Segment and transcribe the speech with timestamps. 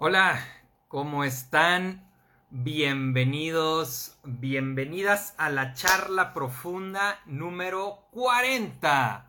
[0.00, 0.46] Hola,
[0.86, 2.08] ¿cómo están?
[2.50, 9.28] Bienvenidos, bienvenidas a la charla profunda número 40.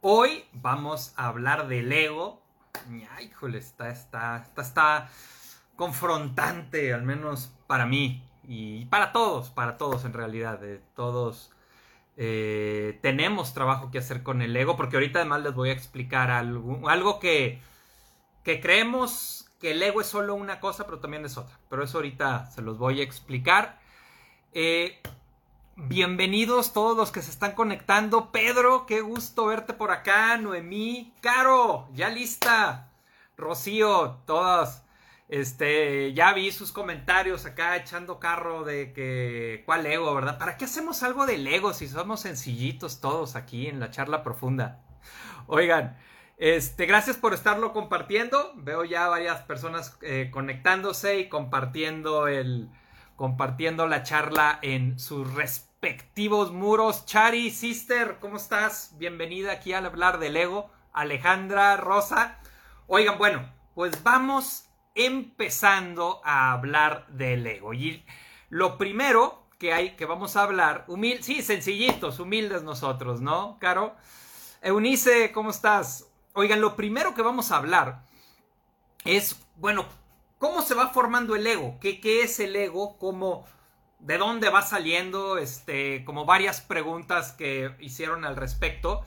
[0.00, 2.42] Hoy vamos a hablar del ego.
[3.22, 5.08] Híjole, está, está, está, está
[5.76, 11.52] confrontante, al menos para mí y para todos, para todos en realidad, de todos.
[12.16, 16.32] Eh, tenemos trabajo que hacer con el ego, porque ahorita además les voy a explicar
[16.32, 17.62] algo, algo que,
[18.42, 21.58] que creemos que el ego es solo una cosa, pero también es otra.
[21.68, 23.78] Pero eso ahorita se los voy a explicar.
[24.52, 24.98] Eh,
[25.76, 28.32] bienvenidos todos los que se están conectando.
[28.32, 30.38] Pedro, qué gusto verte por acá.
[30.38, 32.90] Noemí, Caro, ya lista.
[33.36, 34.84] Rocío, todas.
[35.28, 40.38] Este, ya vi sus comentarios acá echando carro de que cuál ego, ¿verdad?
[40.38, 44.80] ¿Para qué hacemos algo del ego si somos sencillitos todos aquí en la charla profunda?
[45.46, 45.96] Oigan,
[46.40, 48.52] este, gracias por estarlo compartiendo.
[48.56, 52.70] Veo ya varias personas eh, conectándose y compartiendo el,
[53.14, 57.04] compartiendo la charla en sus respectivos muros.
[57.04, 58.94] Chari, sister, ¿cómo estás?
[58.96, 60.70] Bienvenida aquí al hablar del ego.
[60.94, 62.38] Alejandra, Rosa.
[62.86, 64.64] Oigan, bueno, pues vamos
[64.94, 67.74] empezando a hablar del ego.
[67.74, 68.02] Y
[68.48, 73.94] lo primero que hay, que vamos a hablar, humilde, sí, sencillitos, humildes nosotros, ¿no, Caro?
[74.62, 76.09] Eunice, ¿cómo estás?
[76.40, 78.02] Oigan, lo primero que vamos a hablar
[79.04, 79.84] es, bueno,
[80.38, 81.76] ¿cómo se va formando el ego?
[81.82, 82.96] ¿Qué, qué es el ego?
[82.96, 83.44] ¿Cómo,
[83.98, 85.36] ¿De dónde va saliendo?
[85.36, 89.04] Este, como varias preguntas que hicieron al respecto.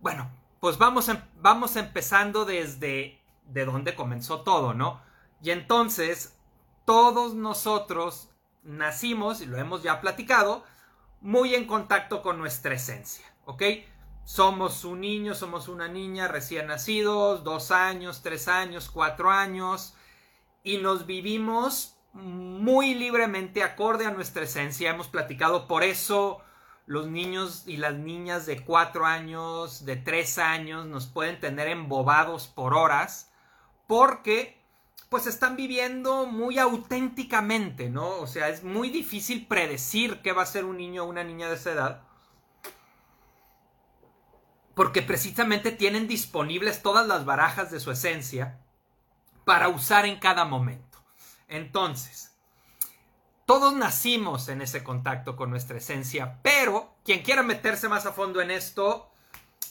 [0.00, 5.02] Bueno, pues vamos, em, vamos empezando desde de dónde comenzó todo, ¿no?
[5.42, 6.38] Y entonces,
[6.86, 8.30] todos nosotros
[8.62, 10.64] nacimos, y lo hemos ya platicado,
[11.20, 13.62] muy en contacto con nuestra esencia, ¿ok?
[14.24, 19.94] Somos un niño, somos una niña recién nacidos, dos años, tres años, cuatro años,
[20.62, 24.90] y nos vivimos muy libremente acorde a nuestra esencia.
[24.90, 26.40] Hemos platicado por eso
[26.86, 32.46] los niños y las niñas de cuatro años, de tres años, nos pueden tener embobados
[32.46, 33.30] por horas,
[33.86, 34.60] porque
[35.08, 38.16] pues están viviendo muy auténticamente, ¿no?
[38.16, 41.48] O sea, es muy difícil predecir qué va a ser un niño o una niña
[41.48, 42.02] de esa edad
[44.74, 48.58] porque precisamente tienen disponibles todas las barajas de su esencia
[49.44, 50.98] para usar en cada momento.
[51.48, 52.32] Entonces,
[53.44, 58.40] todos nacimos en ese contacto con nuestra esencia, pero quien quiera meterse más a fondo
[58.40, 59.10] en esto,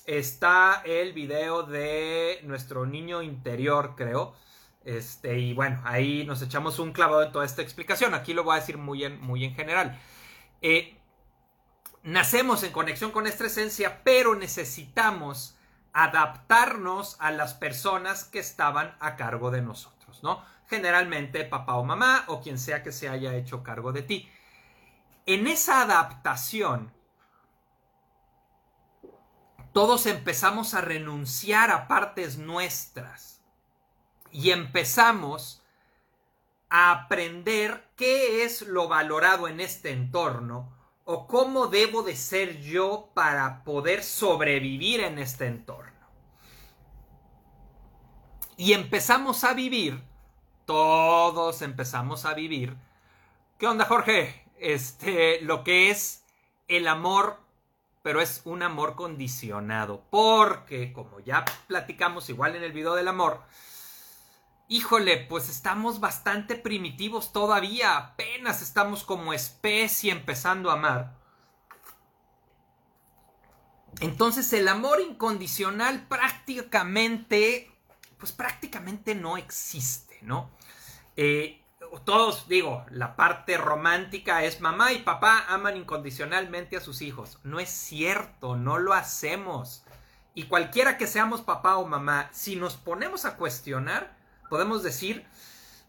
[0.06, 4.36] está el video de nuestro niño interior, creo.
[4.84, 8.14] Este, y bueno, ahí nos echamos un clavado en toda esta explicación.
[8.14, 10.00] Aquí lo voy a decir muy en, muy en general.
[10.62, 10.98] Eh,
[12.04, 15.56] nacemos en conexión con nuestra esencia, pero necesitamos
[15.94, 20.44] adaptarnos a las personas que estaban a cargo de nosotros, ¿no?
[20.68, 24.30] Generalmente papá o mamá o quien sea que se haya hecho cargo de ti.
[25.26, 26.94] En esa adaptación,
[29.74, 33.42] todos empezamos a renunciar a partes nuestras
[34.32, 35.62] y empezamos
[36.70, 40.81] a aprender qué es lo valorado en este entorno
[41.14, 45.92] o cómo debo de ser yo para poder sobrevivir en este entorno.
[48.56, 50.02] Y empezamos a vivir,
[50.66, 52.78] todos empezamos a vivir.
[53.58, 54.46] ¿Qué onda, Jorge?
[54.58, 56.24] Este, lo que es
[56.70, 57.42] el amor,
[58.04, 63.42] pero es un amor condicionado, porque como ya platicamos igual en el video del amor,
[64.72, 71.18] híjole, pues estamos bastante primitivos todavía, apenas estamos como especie empezando a amar.
[74.00, 77.70] Entonces el amor incondicional prácticamente,
[78.18, 80.50] pues prácticamente no existe, ¿no?
[81.18, 81.62] Eh,
[82.06, 87.40] todos, digo, la parte romántica es mamá y papá aman incondicionalmente a sus hijos.
[87.44, 89.84] No es cierto, no lo hacemos.
[90.34, 94.21] Y cualquiera que seamos papá o mamá, si nos ponemos a cuestionar,
[94.52, 95.26] podemos decir,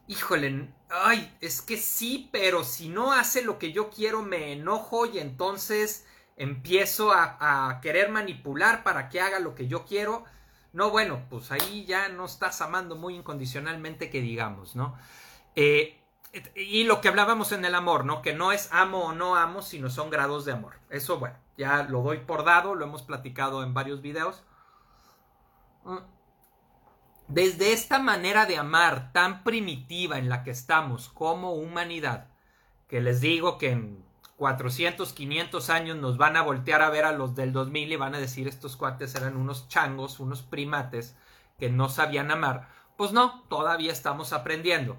[0.07, 5.05] híjole, ay, es que sí, pero si no hace lo que yo quiero me enojo
[5.05, 6.07] y entonces
[6.37, 10.25] empiezo a, querer manipular para que haga lo que yo quiero.
[10.73, 14.97] No, bueno, pues ahí ya no estás amando muy incondicionalmente que digamos, ¿no?
[15.57, 16.01] Eh,
[16.55, 18.23] y lo que hablábamos en el amor, ¿no?
[18.23, 20.75] Que no es amo o no amo, sino son grados de amor.
[20.89, 24.45] Eso, bueno, ya lo doy por dado, lo hemos platicado en varios videos.
[27.29, 32.29] Desde esta manera de amar tan primitiva en la que estamos como humanidad,
[32.89, 34.05] que les digo que en
[34.37, 38.15] 400, 500 años nos van a voltear a ver a los del 2000 y van
[38.15, 41.15] a decir estos cuates eran unos changos, unos primates
[41.59, 44.99] que no sabían amar, Pues no, todavía estamos aprendiendo.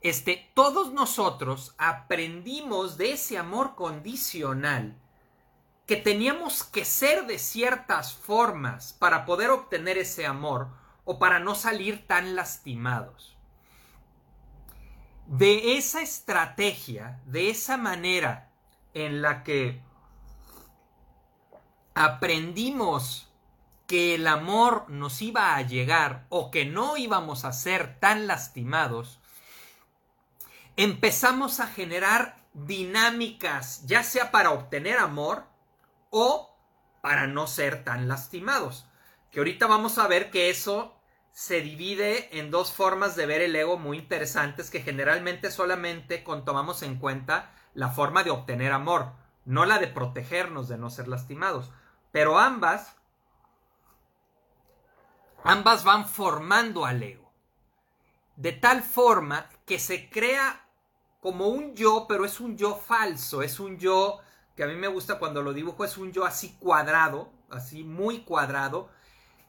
[0.00, 4.96] Este, todos nosotros aprendimos de ese amor condicional
[5.86, 10.68] que teníamos que ser de ciertas formas para poder obtener ese amor
[11.04, 13.36] o para no salir tan lastimados.
[15.26, 18.50] De esa estrategia, de esa manera
[18.92, 19.82] en la que
[21.94, 23.28] aprendimos
[23.86, 29.20] que el amor nos iba a llegar o que no íbamos a ser tan lastimados,
[30.76, 35.44] empezamos a generar dinámicas, ya sea para obtener amor
[36.10, 36.56] o
[37.00, 38.86] para no ser tan lastimados.
[39.30, 40.93] Que ahorita vamos a ver que eso
[41.34, 46.84] se divide en dos formas de ver el ego muy interesantes que generalmente solamente tomamos
[46.84, 49.10] en cuenta la forma de obtener amor,
[49.44, 51.72] no la de protegernos de no ser lastimados.
[52.12, 52.94] Pero ambas,
[55.42, 57.32] ambas van formando al ego.
[58.36, 60.68] De tal forma que se crea
[61.18, 64.20] como un yo, pero es un yo falso, es un yo
[64.54, 68.20] que a mí me gusta cuando lo dibujo, es un yo así cuadrado, así muy
[68.20, 68.88] cuadrado,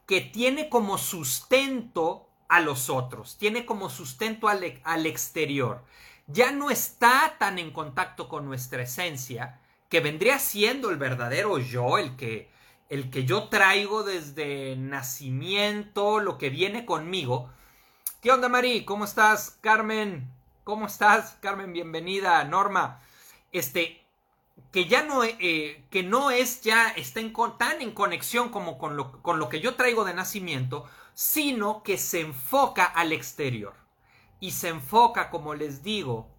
[0.06, 5.84] que tiene como sustento a los otros, tiene como sustento al, al exterior.
[6.28, 9.60] Ya no está tan en contacto con nuestra esencia,
[9.90, 12.50] que vendría siendo el verdadero yo, el que,
[12.90, 17.50] el que yo traigo desde nacimiento, lo que viene conmigo.
[18.22, 18.86] ¿Qué onda, Mari?
[18.86, 19.58] ¿Cómo estás?
[19.62, 20.32] Carmen,
[20.64, 21.38] ¿cómo estás?
[21.42, 22.44] Carmen, bienvenida.
[22.44, 23.02] Norma,
[23.52, 24.05] este,
[24.72, 27.22] que ya no, eh, que no es ya, está
[27.58, 31.98] tan en conexión como con lo, con lo que yo traigo de nacimiento, sino que
[31.98, 33.74] se enfoca al exterior.
[34.40, 36.30] Y se enfoca, como les digo,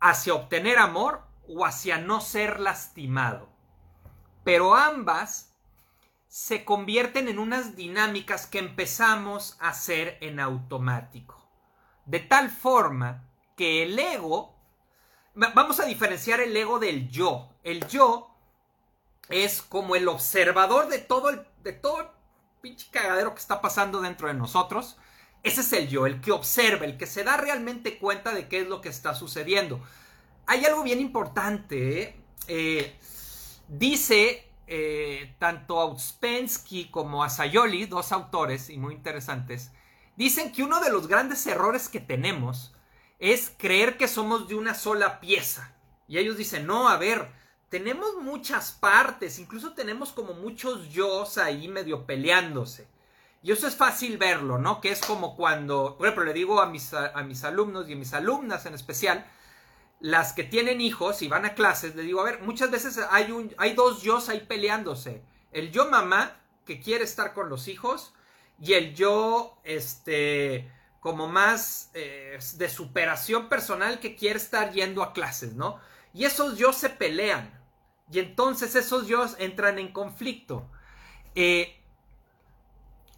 [0.00, 3.48] hacia obtener amor o hacia no ser lastimado.
[4.44, 5.54] Pero ambas
[6.28, 11.42] se convierten en unas dinámicas que empezamos a hacer en automático.
[12.04, 13.24] De tal forma
[13.56, 14.59] que el ego
[15.34, 17.48] Vamos a diferenciar el ego del yo.
[17.62, 18.34] El yo
[19.28, 22.12] es como el observador de todo el, de todo
[22.60, 24.96] pinche cagadero que está pasando dentro de nosotros.
[25.42, 28.60] Ese es el yo, el que observa, el que se da realmente cuenta de qué
[28.60, 29.80] es lo que está sucediendo.
[30.46, 32.02] Hay algo bien importante.
[32.02, 32.16] ¿eh?
[32.48, 32.98] Eh,
[33.68, 39.70] dice eh, tanto Ouspensky como Asayoli, dos autores y muy interesantes,
[40.16, 42.74] dicen que uno de los grandes errores que tenemos
[43.20, 45.72] es creer que somos de una sola pieza.
[46.08, 47.28] Y ellos dicen, no, a ver,
[47.68, 52.88] tenemos muchas partes, incluso tenemos como muchos yo ahí medio peleándose.
[53.42, 54.80] Y eso es fácil verlo, ¿no?
[54.80, 57.96] Que es como cuando, por ejemplo, le digo a mis, a, mis alumnos y a
[57.96, 59.24] mis alumnas en especial,
[60.00, 63.30] las que tienen hijos y van a clases, le digo, a ver, muchas veces hay,
[63.30, 65.22] un, hay dos yo ahí peleándose.
[65.52, 68.12] El yo mamá, que quiere estar con los hijos,
[68.60, 70.70] y el yo, este,
[71.00, 75.80] como más eh, de superación personal que quiere estar yendo a clases, ¿no?
[76.12, 77.58] Y esos yo se pelean.
[78.12, 80.68] Y entonces esos yo entran en conflicto.
[81.34, 81.80] Eh,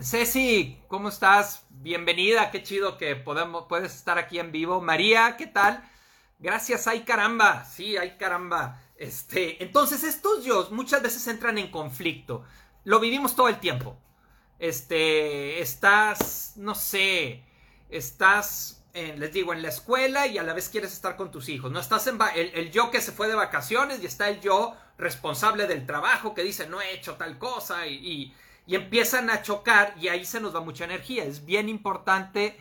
[0.00, 1.64] Ceci, ¿cómo estás?
[1.70, 4.80] Bienvenida, qué chido que podemos, puedes estar aquí en vivo.
[4.80, 5.82] María, ¿qué tal?
[6.38, 8.80] Gracias, ay caramba, sí, ay caramba.
[8.96, 12.44] Este, entonces estos yo muchas veces entran en conflicto.
[12.84, 13.96] Lo vivimos todo el tiempo.
[14.58, 17.44] Este, estás, no sé,
[17.92, 21.70] estás, les digo, en la escuela y a la vez quieres estar con tus hijos.
[21.70, 25.66] No estás en el, yo que se fue de vacaciones y está el yo responsable
[25.66, 28.34] del trabajo que dice no he hecho tal cosa y,
[28.66, 31.24] y, empiezan a chocar y ahí se nos va mucha energía.
[31.24, 32.58] Es bien importante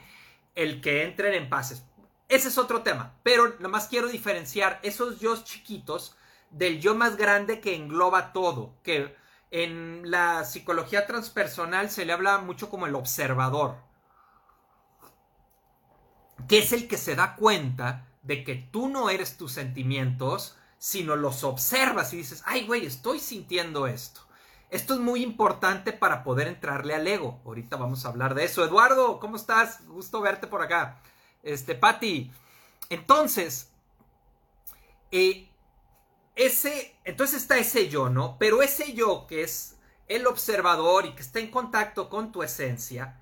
[0.55, 1.83] el que entren en pases.
[2.27, 6.15] Ese es otro tema, pero nada más quiero diferenciar esos yo chiquitos
[6.49, 9.15] del yo más grande que engloba todo, que
[9.51, 13.90] en la psicología transpersonal se le habla mucho como el observador
[16.47, 21.15] que es el que se da cuenta de que tú no eres tus sentimientos, sino
[21.15, 24.21] los observas y dices, ay, güey, estoy sintiendo esto.
[24.69, 27.41] Esto es muy importante para poder entrarle al ego.
[27.45, 28.63] Ahorita vamos a hablar de eso.
[28.63, 29.85] Eduardo, ¿cómo estás?
[29.85, 31.01] Gusto verte por acá.
[31.43, 32.31] Este, Patti.
[32.89, 33.69] Entonces,
[35.11, 35.49] eh,
[36.35, 38.37] ese, entonces está ese yo, ¿no?
[38.39, 43.20] Pero ese yo que es el observador y que está en contacto con tu esencia,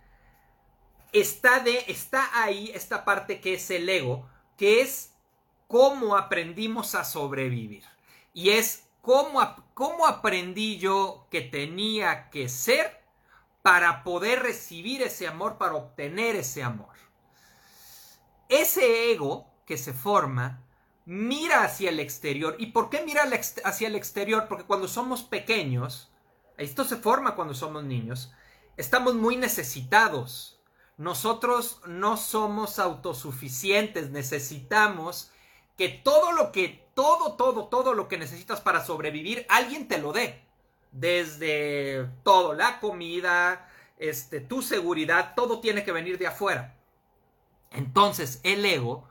[1.13, 5.13] está, de, está ahí esta parte que es el ego, que es
[5.67, 7.83] cómo aprendimos a sobrevivir.
[8.33, 9.41] Y es cómo,
[9.73, 12.99] cómo aprendí yo que tenía que ser
[13.61, 16.95] para poder recibir ese amor, para obtener ese amor.
[18.47, 20.63] Ese ego que se forma
[21.05, 22.55] mira hacia el exterior.
[22.59, 23.23] ¿Y por qué mira
[23.63, 24.47] hacia el exterior?
[24.47, 26.11] Porque cuando somos pequeños,
[26.57, 28.31] esto se forma cuando somos niños,
[28.77, 30.58] estamos muy necesitados
[30.99, 35.31] nosotros no somos autosuficientes, necesitamos
[35.77, 40.11] que todo lo que, todo, todo, todo lo que necesitas para sobrevivir, alguien te lo
[40.11, 40.43] dé.
[40.91, 43.65] Desde todo, la comida,
[43.97, 46.75] este, tu seguridad, todo tiene que venir de afuera.
[47.71, 49.07] Entonces, el ego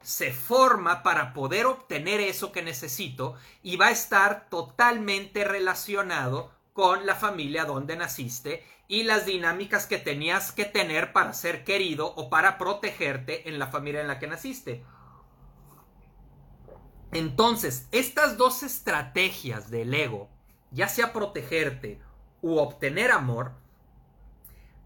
[0.00, 3.34] se forma para poder obtener eso que necesito
[3.64, 9.98] y va a estar totalmente relacionado con la familia donde naciste y las dinámicas que
[9.98, 14.26] tenías que tener para ser querido o para protegerte en la familia en la que
[14.26, 14.84] naciste.
[17.12, 20.30] Entonces, estas dos estrategias del ego,
[20.70, 22.00] ya sea protegerte
[22.40, 23.52] u obtener amor,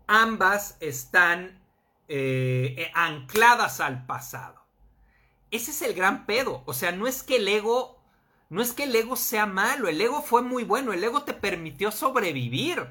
[0.07, 1.63] ambas están
[2.09, 4.65] eh, ancladas al pasado.
[5.51, 6.63] Ese es el gran pedo.
[6.67, 7.96] O sea, no es que el ego,
[8.49, 11.35] no es que el ego sea malo, el ego fue muy bueno, el ego te
[11.35, 12.87] permitió sobrevivir.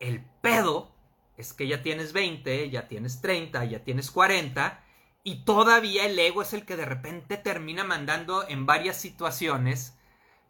[0.00, 0.92] El pedo
[1.36, 4.82] es que ya tienes 20, ya tienes 30, ya tienes 40
[5.22, 9.96] y todavía el ego es el que de repente termina mandando en varias situaciones.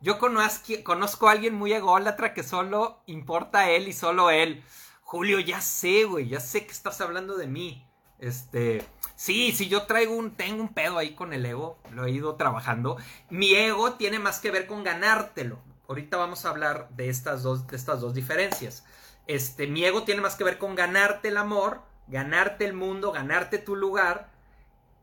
[0.01, 4.65] Yo conozco, a alguien muy ególatra que solo importa a él y solo él.
[5.03, 7.87] Julio, ya sé, güey, ya sé que estás hablando de mí.
[8.21, 8.85] Este,
[9.17, 12.37] sí, sí, yo traigo un, tengo un pedo ahí con el ego, lo he ido
[12.37, 12.99] trabajando.
[13.31, 15.59] Mi ego tiene más que ver con ganártelo.
[15.89, 18.85] Ahorita vamos a hablar de estas dos, de estas dos diferencias.
[19.27, 23.59] Este, mi ego tiene más que ver con ganarte el amor, ganarte el mundo, ganarte
[23.59, 24.31] tu lugar,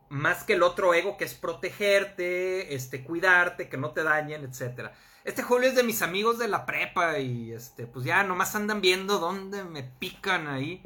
[0.10, 4.94] más que el otro ego que es protegerte, este, cuidarte, que no te dañen, etcétera.
[5.24, 8.80] Este Julio es de mis amigos de la prepa y este, pues ya nomás andan
[8.80, 10.82] viendo dónde me pican ahí.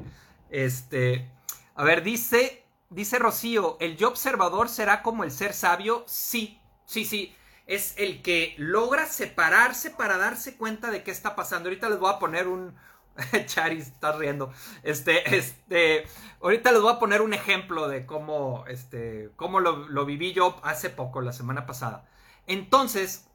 [0.50, 1.30] Este,
[1.74, 6.04] a ver, dice, dice Rocío, ¿el yo observador será como el ser sabio?
[6.06, 7.34] Sí, sí, sí.
[7.66, 11.68] Es el que logra separarse para darse cuenta de qué está pasando.
[11.68, 12.74] Ahorita les voy a poner un,
[13.46, 14.52] Chari, estás riendo.
[14.82, 16.04] Este, este,
[16.40, 20.90] ahorita les voy a poner un ejemplo de cómo, este, cómo lo, viví yo hace
[20.90, 22.04] poco, la semana pasada.
[22.46, 23.28] Entonces,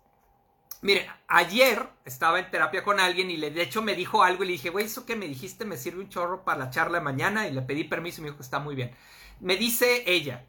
[0.81, 4.47] mire, ayer estaba en terapia con alguien y le, de hecho me dijo algo y
[4.47, 7.03] le dije, güey, eso que me dijiste me sirve un chorro para la charla de
[7.03, 8.95] mañana y le pedí permiso y me dijo que está muy bien.
[9.39, 10.45] Me dice ella,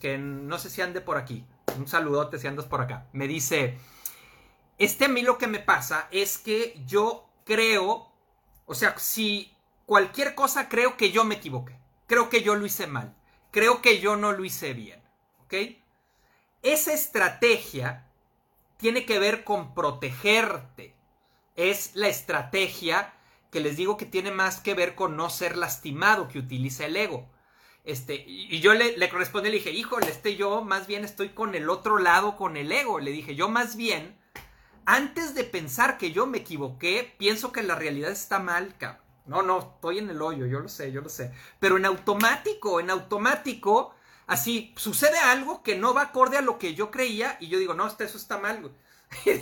[0.00, 1.44] que no sé si ande por aquí,
[1.76, 3.78] un saludote si andas por acá, me dice,
[4.78, 8.10] este a mí lo que me pasa es que yo creo
[8.70, 9.52] o sea, si
[9.84, 13.16] cualquier cosa creo que yo me equivoqué, creo que yo lo hice mal,
[13.50, 15.02] creo que yo no lo hice bien,
[15.42, 15.54] ¿ok?
[16.62, 18.06] Esa estrategia
[18.80, 20.94] tiene que ver con protegerte.
[21.56, 23.14] Es la estrategia
[23.50, 26.96] que les digo que tiene más que ver con no ser lastimado que utiliza el
[26.96, 27.28] ego.
[27.84, 31.54] Este, y yo le, le correspondí, le dije, híjole, este yo más bien estoy con
[31.54, 33.00] el otro lado, con el ego.
[33.00, 34.20] Le dije, yo más bien
[34.92, 39.00] antes de pensar que yo me equivoqué, pienso que la realidad está mal, cabrón.
[39.26, 41.32] No, no, estoy en el hoyo, yo lo sé, yo lo sé.
[41.60, 43.94] Pero en automático, en automático,
[44.30, 47.74] así, sucede algo que no va acorde a lo que yo creía y yo digo,
[47.74, 48.72] no, eso está mal, güey.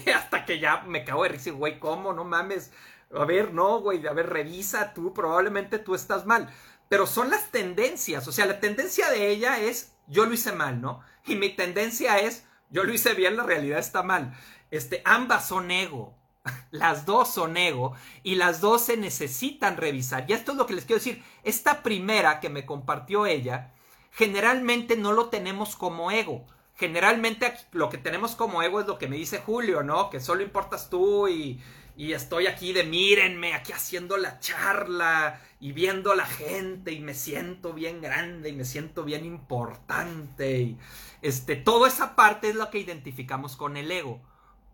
[0.14, 2.14] Hasta que ya me cago de risa, güey, ¿cómo?
[2.14, 2.72] No mames.
[3.14, 6.48] A ver, no, güey, a ver, revisa tú, probablemente tú estás mal.
[6.88, 10.80] Pero son las tendencias, o sea, la tendencia de ella es, yo lo hice mal,
[10.80, 11.02] ¿no?
[11.26, 14.34] Y mi tendencia es, yo lo hice bien, la realidad está mal.
[14.70, 16.14] Este, ambas son ego.
[16.70, 20.24] Las dos son ego y las dos se necesitan revisar.
[20.28, 21.22] Y esto es lo que les quiero decir.
[21.42, 23.74] Esta primera que me compartió ella,
[24.18, 26.44] generalmente no lo tenemos como ego.
[26.74, 30.10] Generalmente lo que tenemos como ego es lo que me dice Julio, ¿no?
[30.10, 31.62] Que solo importas tú y,
[31.96, 37.14] estoy aquí de mírenme, aquí haciendo la charla y viendo a la gente y me
[37.14, 40.60] siento bien grande y me siento bien importante.
[40.62, 40.78] Y
[41.22, 44.20] este, toda esa parte es lo que identificamos con el ego.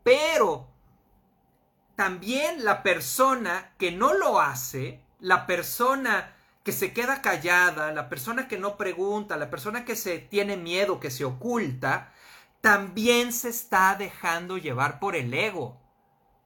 [0.02, 0.68] Pero
[1.96, 6.34] también la persona que no lo hace, la persona
[6.64, 10.98] que se queda callada, la persona que no pregunta, la persona que se tiene miedo,
[10.98, 12.10] que se oculta,
[12.62, 15.78] también se está dejando llevar por el ego.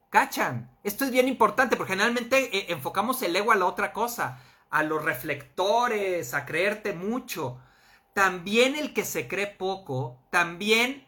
[0.09, 0.69] ¿Cachan?
[0.83, 4.83] Esto es bien importante porque generalmente eh, enfocamos el ego a la otra cosa, a
[4.83, 7.61] los reflectores, a creerte mucho.
[8.13, 11.05] También el que se cree poco, también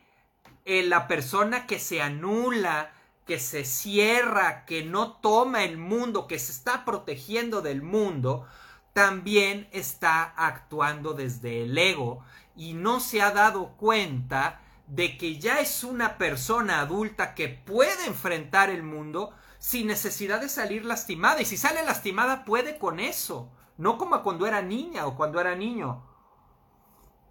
[0.64, 2.94] eh, la persona que se anula,
[3.26, 8.48] que se cierra, que no toma el mundo, que se está protegiendo del mundo,
[8.94, 12.24] también está actuando desde el ego
[12.56, 18.08] y no se ha dado cuenta de que ya es una persona adulta que puede
[18.08, 21.42] enfrentar el mundo sin necesidad de salir lastimada.
[21.42, 25.56] Y si sale lastimada puede con eso, no como cuando era niña o cuando era
[25.56, 26.04] niño.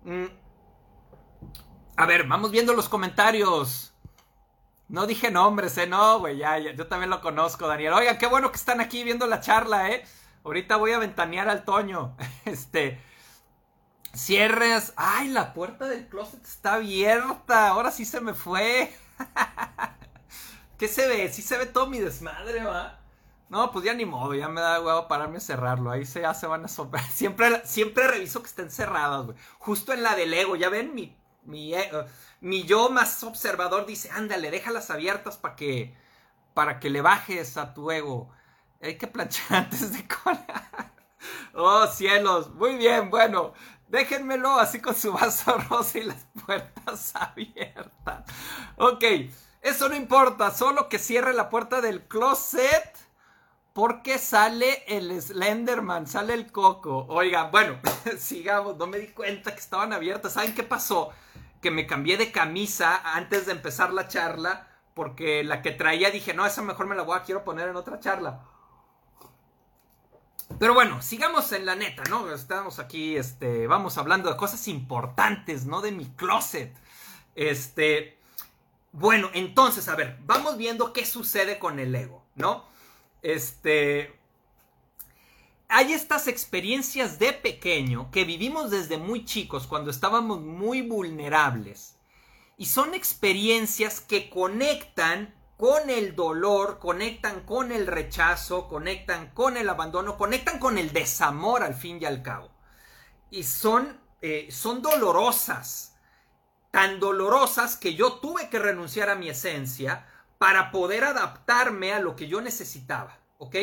[0.05, 0.26] Mm,
[1.97, 3.93] a ver, vamos viendo los comentarios.
[4.88, 5.87] No dije nombres, ¿eh?
[5.87, 7.93] No, güey, ya, yo también lo conozco, Daniel.
[7.93, 10.05] Oigan, qué bueno que están aquí viendo la charla, ¿eh?
[10.45, 12.17] Ahorita voy a ventanear al Toño.
[12.45, 13.01] Este.
[14.15, 14.93] Cierres.
[14.97, 17.69] Ay, la puerta del closet está abierta.
[17.69, 18.93] Ahora sí se me fue.
[20.79, 21.33] ¿Qué se ve?
[21.33, 23.01] Sí se ve todo mi desmadre, va.
[23.51, 25.91] No, pues ya ni modo, ya me da huevo pararme a cerrarlo.
[25.91, 27.05] Ahí se, ya se van a soplar.
[27.11, 29.37] Siempre, siempre reviso que estén cerradas, güey.
[29.59, 31.91] Justo en la del ego, ya ven, mi, mi, eh,
[32.41, 35.97] mi yo más observador dice, ándale, déjalas abiertas para que,
[36.55, 38.31] para que le bajes a tu ego.
[38.81, 40.93] Hay que planchar antes de colar.
[41.55, 42.51] Oh, cielos.
[42.55, 43.53] Muy bien, bueno.
[43.89, 48.25] Déjenmelo así con su vaso rosa y las puertas abiertas.
[48.77, 49.05] Ok,
[49.61, 52.97] eso no importa, solo que cierre la puerta del closet
[53.73, 57.05] porque sale el Slenderman, sale el coco.
[57.09, 57.79] Oigan, bueno,
[58.19, 60.35] sigamos, no me di cuenta que estaban abiertas.
[60.35, 61.11] ¿Saben qué pasó?
[61.61, 66.33] Que me cambié de camisa antes de empezar la charla porque la que traía dije,
[66.33, 68.41] no, esa mejor me la voy a quiero poner en otra charla.
[70.59, 72.33] Pero bueno, sigamos en la neta, ¿no?
[72.33, 75.80] Estamos aquí, este, vamos hablando de cosas importantes, ¿no?
[75.80, 76.75] De mi closet.
[77.35, 78.19] Este,
[78.92, 82.64] bueno, entonces, a ver, vamos viendo qué sucede con el ego, ¿no?
[83.23, 84.19] Este,
[85.69, 91.97] hay estas experiencias de pequeño que vivimos desde muy chicos, cuando estábamos muy vulnerables.
[92.57, 99.69] Y son experiencias que conectan con el dolor, conectan con el rechazo, conectan con el
[99.69, 102.50] abandono, conectan con el desamor al fin y al cabo.
[103.29, 105.97] Y son, eh, son dolorosas,
[106.71, 110.07] tan dolorosas que yo tuve que renunciar a mi esencia
[110.38, 113.57] para poder adaptarme a lo que yo necesitaba, ¿ok?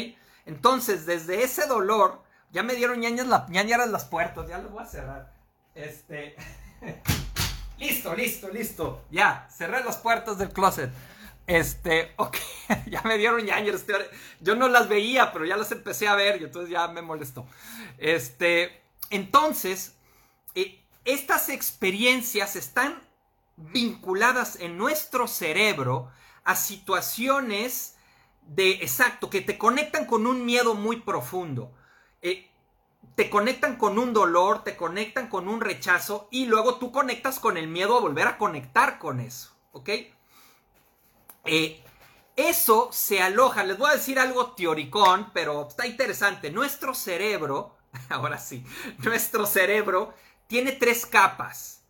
[0.46, 4.84] Entonces, desde ese dolor, ya me dieron ñañas, la, ñañaras las puertas, ya lo voy
[4.84, 5.34] a cerrar.
[5.74, 6.36] Este...
[7.80, 9.04] listo, listo, listo.
[9.10, 10.92] Ya, cerré las puertas del closet.
[11.48, 12.38] Este, ok,
[12.86, 13.86] ya me dieron ñañeros.
[14.42, 17.48] Yo no las veía, pero ya las empecé a ver y entonces ya me molestó.
[17.98, 19.96] Este, entonces,
[20.54, 23.02] eh, estas experiencias están
[23.56, 26.12] vinculadas en nuestro cerebro
[26.44, 27.96] a situaciones
[28.42, 31.72] de, exacto, que te conectan con un miedo muy profundo.
[32.22, 32.50] Eh,
[33.16, 37.58] te conectan con un dolor, te conectan con un rechazo y luego tú conectas con
[37.58, 39.90] el miedo a volver a conectar con eso, ¿ok?
[41.48, 41.84] Eh,
[42.36, 46.52] eso se aloja, les voy a decir algo teoricón, pero está interesante.
[46.52, 47.76] Nuestro cerebro,
[48.10, 48.64] ahora sí,
[49.00, 50.14] nuestro cerebro
[50.46, 51.84] tiene tres capas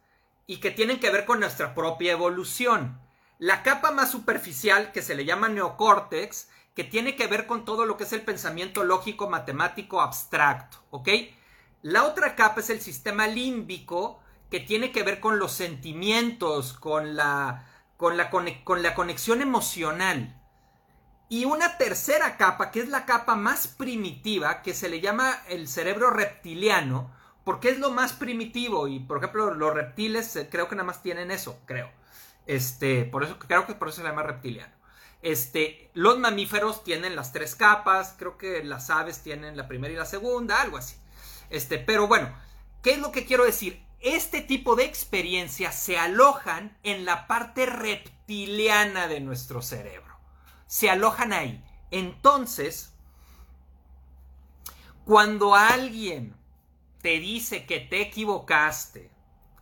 [0.46, 3.02] y que tienen que ver con nuestra propia evolución.
[3.40, 7.86] La capa más superficial, que se le llama neocórtex, que tiene que ver con todo
[7.86, 11.10] lo que es el pensamiento lógico, matemático, abstracto, ¿ok?
[11.82, 17.16] La otra capa es el sistema límbico, que tiene que ver con los sentimientos, con
[17.16, 17.66] la
[17.98, 20.40] con la, con la conexión emocional.
[21.30, 25.68] Y una tercera capa, que es la capa más primitiva, que se le llama el
[25.68, 27.12] cerebro reptiliano,
[27.44, 28.88] porque es lo más primitivo.
[28.88, 31.92] Y por ejemplo, los reptiles eh, creo que nada más tienen eso, creo.
[32.46, 34.74] Este, por eso, creo que por eso se llama reptiliano.
[35.22, 39.98] Este, los mamíferos tienen las tres capas, creo que las aves tienen la primera y
[39.98, 40.96] la segunda, algo así.
[41.50, 42.34] Este, pero bueno,
[42.82, 43.84] ¿qué es lo que quiero decir?
[44.00, 50.18] Este tipo de experiencias se alojan en la parte reptiliana de nuestro cerebro.
[50.68, 51.64] Se alojan ahí.
[51.92, 52.94] Entonces,
[55.06, 56.36] cuando alguien
[57.02, 59.10] te dice que te equivocaste,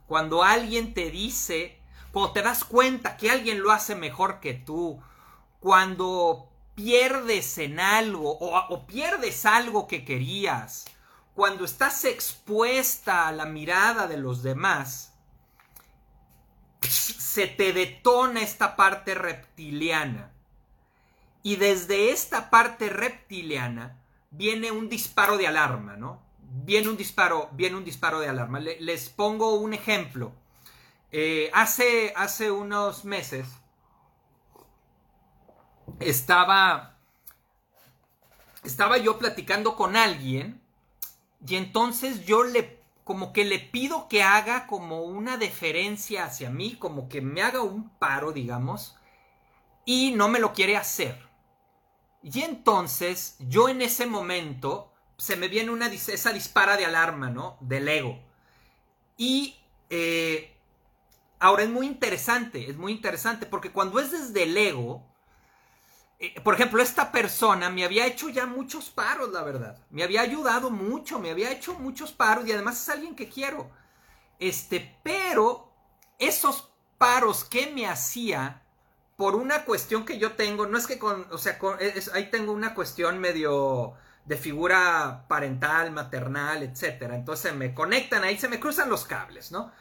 [0.08, 1.80] cuando alguien te dice,
[2.12, 5.02] cuando te das cuenta que alguien lo hace mejor que tú,
[5.60, 10.86] cuando pierdes en algo o, o pierdes algo que querías,
[11.36, 15.14] cuando estás expuesta a la mirada de los demás,
[16.82, 20.32] se te detona esta parte reptiliana.
[21.44, 24.00] Y desde esta parte reptiliana
[24.32, 26.24] viene un disparo de alarma, ¿no?
[26.40, 28.62] Viene un disparo, viene un disparo de alarma.
[28.62, 30.32] les pongo un ejemplo.
[31.12, 33.48] Eh, hace, hace unos meses
[36.00, 36.98] estaba,
[38.64, 40.65] estaba yo platicando con alguien
[41.48, 46.76] y entonces yo le, como que le pido que haga como una deferencia hacia mí,
[46.76, 48.96] como que me haga un paro, digamos,
[49.86, 51.28] y no me lo quiere hacer.
[52.24, 57.58] Y entonces yo en ese momento se me viene una, esa dispara de alarma, ¿no?
[57.62, 58.20] Del ego.
[59.18, 59.56] Y
[59.90, 60.58] eh,
[61.40, 65.06] ahora es muy interesante, es muy interesante, porque cuando es desde el ego,
[66.20, 69.78] eh, por ejemplo, esta persona me había hecho ya muchos paros, la verdad.
[69.90, 73.70] Me había ayudado mucho, me había hecho muchos paros y además es alguien que quiero.
[74.40, 75.72] Este, pero
[76.20, 78.62] esos paros que me hacía
[79.16, 81.58] por una cuestión que yo tengo, no es que con, o sea,
[82.14, 87.14] ahí tengo una cuestión medio, de figura parental, maternal, etc.
[87.14, 89.72] Entonces me conectan ahí, se me cruzan los cables, ¿no?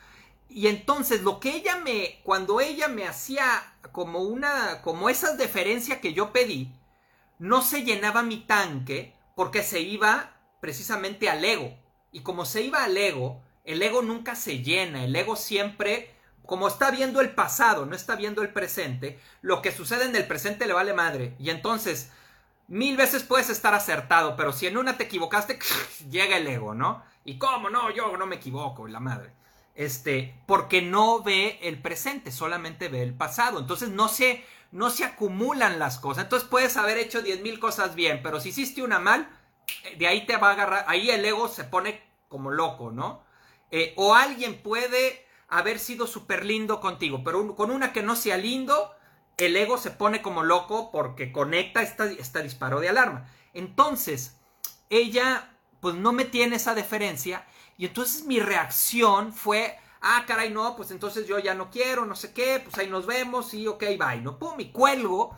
[0.55, 6.01] Y entonces lo que ella me, cuando ella me hacía como una, como esa deferencia
[6.01, 6.73] que yo pedí,
[7.41, 11.77] no se llenaba mi tanque porque se iba precisamente al ego.
[12.13, 16.15] Y como se iba al ego, el ego nunca se llena, el ego siempre,
[16.47, 20.29] como está viendo el pasado, no está viendo el presente, lo que sucede en el
[20.29, 21.35] presente le vale madre.
[21.41, 22.13] Y entonces,
[22.69, 25.59] mil veces puedes estar acertado, pero si en una te equivocaste,
[26.09, 27.03] llega el ego, ¿no?
[27.25, 29.33] Y cómo no, yo no me equivoco, la madre.
[29.75, 33.59] Este, porque no ve el presente, solamente ve el pasado.
[33.59, 36.25] Entonces no se, no se acumulan las cosas.
[36.25, 39.29] Entonces puedes haber hecho diez mil cosas bien, pero si hiciste una mal,
[39.85, 43.23] eh, de ahí te va a agarrar, ahí el ego se pone como loco, ¿no?
[43.71, 48.37] Eh, o alguien puede haber sido súper lindo contigo, pero con una que no sea
[48.37, 48.95] lindo,
[49.37, 53.29] el ego se pone como loco porque conecta esta, esta disparo de alarma.
[53.53, 54.37] Entonces,
[54.91, 57.45] ella pues no me tiene esa deferencia
[57.77, 62.17] y entonces mi reacción fue, ah, caray, no, pues entonces yo ya no quiero, no
[62.17, 64.39] sé qué, pues ahí nos vemos y ok, bye, ¿no?
[64.39, 65.37] Pum, y cuelgo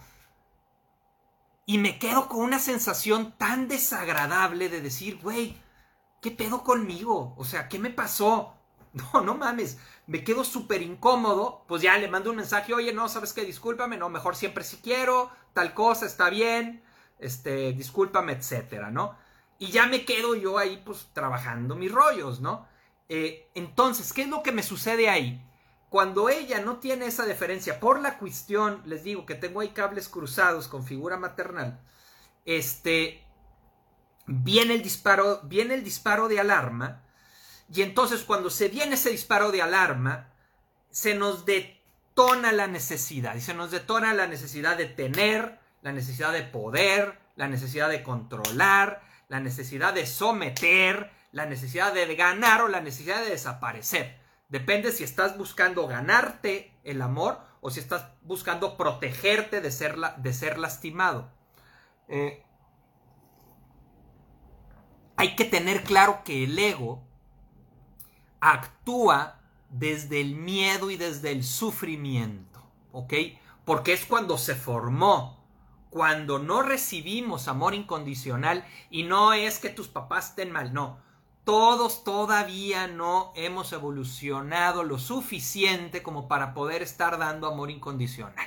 [1.66, 5.56] y me quedo con una sensación tan desagradable de decir, güey,
[6.22, 7.34] ¿qué pedo conmigo?
[7.36, 8.52] O sea, ¿qué me pasó?
[9.12, 13.10] No, no mames, me quedo súper incómodo, pues ya le mando un mensaje, oye, no,
[13.10, 16.82] sabes qué, discúlpame, no, mejor siempre si quiero, tal cosa, está bien,
[17.18, 19.14] este, discúlpame, etcétera, ¿no?
[19.58, 22.66] Y ya me quedo yo ahí, pues, trabajando mis rollos, ¿no?
[23.08, 25.42] Eh, entonces, ¿qué es lo que me sucede ahí?
[25.88, 30.08] Cuando ella no tiene esa deferencia por la cuestión, les digo que tengo ahí cables
[30.08, 31.80] cruzados con figura maternal,
[32.44, 33.24] este,
[34.26, 37.02] viene el disparo, viene el disparo de alarma,
[37.72, 40.32] y entonces cuando se viene ese disparo de alarma,
[40.90, 46.32] se nos detona la necesidad, y se nos detona la necesidad de tener, la necesidad
[46.32, 52.68] de poder, la necesidad de controlar, la necesidad de someter, la necesidad de ganar o
[52.68, 54.18] la necesidad de desaparecer.
[54.48, 60.32] Depende si estás buscando ganarte el amor o si estás buscando protegerte de ser, de
[60.32, 61.32] ser lastimado.
[62.08, 62.44] Eh,
[65.16, 67.02] hay que tener claro que el ego
[68.40, 72.62] actúa desde el miedo y desde el sufrimiento,
[72.92, 73.14] ¿ok?
[73.64, 75.35] Porque es cuando se formó,
[75.96, 80.98] cuando no recibimos amor incondicional y no es que tus papás estén mal, no.
[81.44, 88.46] Todos todavía no hemos evolucionado lo suficiente como para poder estar dando amor incondicional.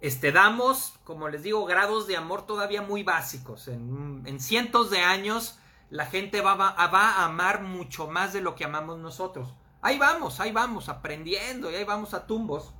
[0.00, 3.68] Este, damos, como les digo, grados de amor todavía muy básicos.
[3.68, 5.58] En, cientos de años
[5.90, 9.52] la gente va, va, va a amar mucho más de lo que amamos nosotros.
[9.82, 12.72] Ahí vamos, ahí vamos, aprendiendo y ahí vamos a tumbos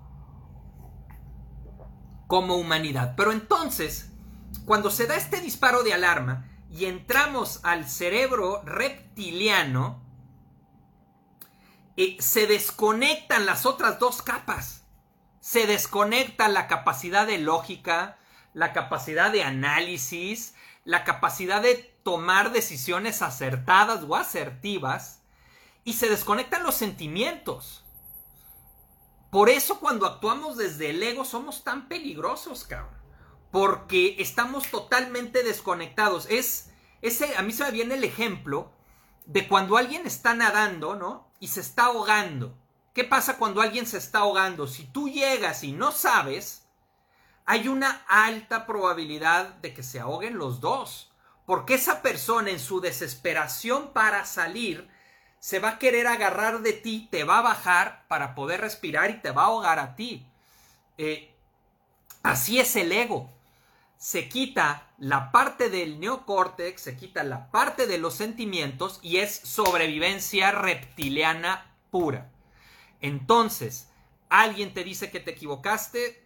[2.33, 3.13] como humanidad.
[3.15, 4.09] Pero entonces,
[4.65, 10.03] cuando se da este disparo de alarma y entramos al cerebro reptiliano,
[11.99, 14.87] eh, se desconectan las otras dos capas.
[15.41, 18.17] Se desconecta la capacidad de lógica,
[18.55, 25.21] la capacidad de análisis, la capacidad de tomar decisiones acertadas o asertivas,
[25.85, 27.82] y se desconectan los sentimientos.
[29.33, 33.01] Por eso cuando actuamos desde el ego somos tan peligrosos, cabrón.
[33.51, 36.27] Porque estamos totalmente desconectados.
[36.29, 36.71] Es,
[37.39, 38.71] a mí se me viene el ejemplo
[39.25, 41.33] de cuando alguien está nadando, ¿no?
[41.41, 42.59] Y se está ahogando.
[42.93, 44.67] ¿Qué pasa cuando alguien se está ahogando?
[44.67, 46.67] Si tú llegas y no sabes,
[47.47, 51.11] hay una alta probabilidad de que se ahoguen los dos.
[51.47, 54.91] Porque esa persona en su desesperación para salir
[55.43, 59.15] se va a querer agarrar de ti, te va a bajar para poder respirar y
[59.15, 60.25] te va a ahogar a ti.
[60.99, 61.35] Eh,
[62.23, 63.29] así es el ego.
[63.97, 69.35] Se quita la parte del neocórtex, se quita la parte de los sentimientos y es
[69.35, 72.31] sobrevivencia reptiliana pura.
[73.01, 73.89] Entonces,
[74.29, 76.25] alguien te dice que te equivocaste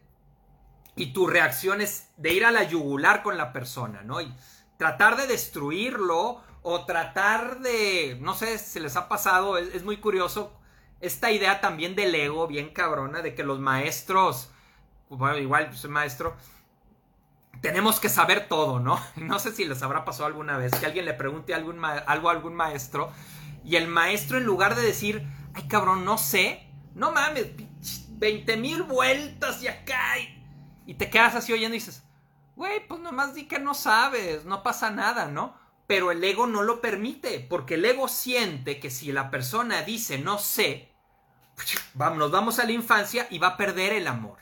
[0.94, 4.20] y tu reacción es de ir a la yugular con la persona, ¿no?
[4.20, 4.31] Y
[4.76, 10.52] tratar de destruirlo o tratar de, no sé si les ha pasado, es, muy curioso
[11.00, 14.50] esta idea también del ego, bien cabrona, de que los maestros,
[15.09, 16.37] bueno, igual soy maestro,
[17.61, 19.00] tenemos que saber todo, ¿no?
[19.14, 22.57] No sé si les habrá pasado alguna vez que alguien le pregunte algo a algún
[22.57, 23.12] maestro
[23.64, 25.24] y el maestro en lugar de decir,
[25.55, 27.46] ay cabrón, no sé, no mames,
[28.09, 30.42] 20 mil vueltas y acá y,
[30.85, 32.02] y te quedas así oyendo y dices,
[32.57, 35.64] güey, pues nomás di que no sabes, no pasa nada, ¿no?
[35.87, 40.18] Pero el ego no lo permite, porque el ego siente que si la persona dice
[40.18, 40.92] no sé,
[42.16, 44.38] nos vamos a la infancia y va a perder el amor.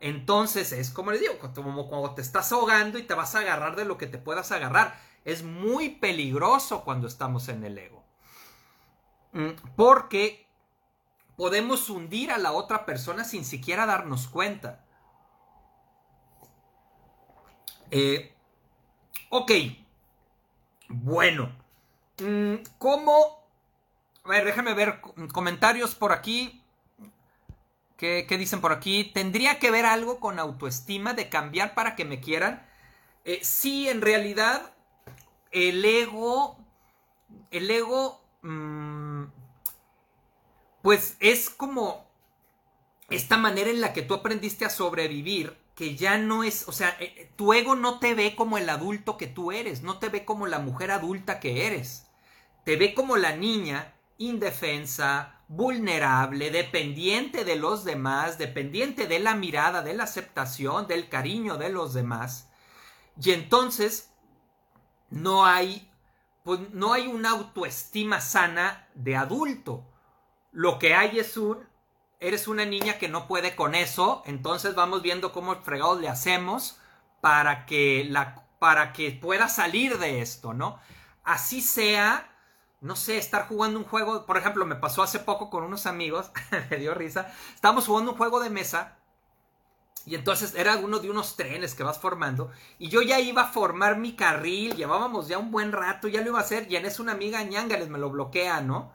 [0.00, 3.76] Entonces es como les digo, como cuando te estás ahogando y te vas a agarrar
[3.76, 4.98] de lo que te puedas agarrar.
[5.24, 8.04] Es muy peligroso cuando estamos en el ego.
[9.32, 10.46] Mm, porque
[11.36, 14.84] podemos hundir a la otra persona sin siquiera darnos cuenta.
[17.90, 18.34] Eh,
[19.30, 19.50] ok.
[20.88, 21.52] Bueno.
[22.20, 23.44] Mm, ¿Cómo?
[24.24, 25.00] A ver, déjame ver
[25.32, 26.62] comentarios por aquí.
[27.96, 29.10] ¿Qué, dicen por aquí?
[29.12, 32.64] ¿Tendría que ver algo con autoestima de cambiar para que me quieran?
[33.24, 34.72] Eh, sí, en realidad,
[35.50, 36.58] el ego.
[37.50, 38.20] El ego.
[38.42, 39.24] Mm,
[40.82, 42.06] pues es como
[43.10, 46.96] esta manera en la que tú aprendiste a sobrevivir que ya no es, o sea,
[46.98, 50.08] eh, eh, tu ego no te ve como el adulto que tú eres, no te
[50.08, 52.08] ve como la mujer adulta que eres,
[52.64, 59.82] te ve como la niña indefensa, vulnerable, dependiente de los demás, dependiente de la mirada,
[59.82, 62.48] de la aceptación, del cariño de los demás.
[63.22, 64.10] Y entonces
[65.10, 65.88] no hay,
[66.42, 69.86] pues, no hay una autoestima sana de adulto.
[70.50, 71.68] Lo que hay es un
[72.20, 76.78] eres una niña que no puede con eso, entonces vamos viendo cómo fregados le hacemos
[77.20, 80.80] para que la para que pueda salir de esto, ¿no?
[81.24, 82.28] Así sea,
[82.80, 86.30] no sé, estar jugando un juego, por ejemplo, me pasó hace poco con unos amigos,
[86.70, 88.96] me dio risa, estábamos jugando un juego de mesa
[90.06, 93.52] y entonces era uno de unos trenes que vas formando y yo ya iba a
[93.52, 96.86] formar mi carril, llevábamos ya un buen rato, ya lo iba a hacer y en
[96.86, 98.92] eso una amiga ñangales me lo bloquea, ¿no?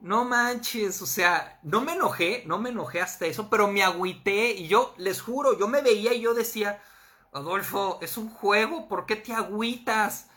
[0.00, 4.52] No manches, o sea, no me enojé, no me enojé hasta eso, pero me agüité
[4.52, 6.82] y yo les juro, yo me veía y yo decía,
[7.32, 10.28] Adolfo, es un juego, ¿por qué te agüitas?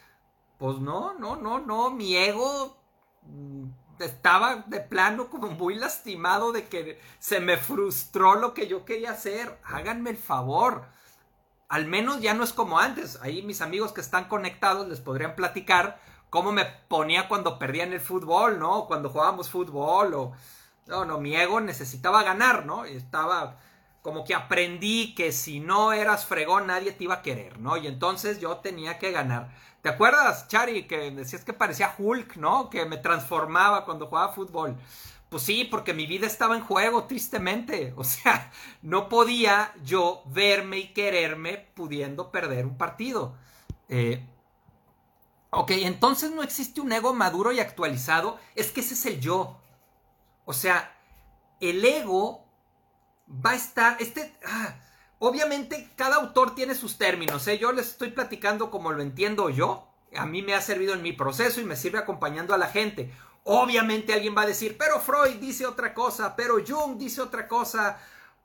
[0.58, 2.78] Pues no, no, no, no, mi ego
[3.24, 3.68] mm,
[4.00, 9.12] estaba de plano como muy lastimado de que se me frustró lo que yo quería
[9.12, 9.60] hacer.
[9.64, 10.86] Háganme el favor.
[11.70, 13.20] Al menos ya no es como antes.
[13.22, 16.00] Ahí mis amigos que están conectados les podrían platicar
[16.34, 18.88] cómo me ponía cuando perdía en el fútbol, ¿no?
[18.88, 20.32] Cuando jugábamos fútbol o...
[20.88, 22.86] No, no, mi ego necesitaba ganar, ¿no?
[22.86, 23.60] Estaba
[24.02, 27.78] como que aprendí que si no eras fregón nadie te iba a querer, ¿no?
[27.78, 29.56] Y entonces yo tenía que ganar.
[29.84, 32.68] ¿Te acuerdas, Chari, que decías que parecía Hulk, ¿no?
[32.72, 34.76] Que me transformaba cuando jugaba fútbol.
[35.30, 37.94] Pues sí, porque mi vida estaba en juego, tristemente.
[37.98, 43.36] O sea, no podía yo verme y quererme pudiendo perder un partido.
[43.88, 44.26] Eh,
[45.56, 49.60] Ok, entonces no existe un ego maduro y actualizado, es que ese es el yo.
[50.46, 50.98] O sea,
[51.62, 52.44] el ego
[53.30, 54.76] va a estar, este, ah,
[55.20, 57.60] obviamente cada autor tiene sus términos, ¿eh?
[57.60, 61.14] yo les estoy platicando como lo entiendo yo, a mí me ha servido en mi
[61.14, 63.14] proceso y me sirve acompañando a la gente.
[63.44, 68.00] Obviamente alguien va a decir, pero Freud dice otra cosa, pero Jung dice otra cosa,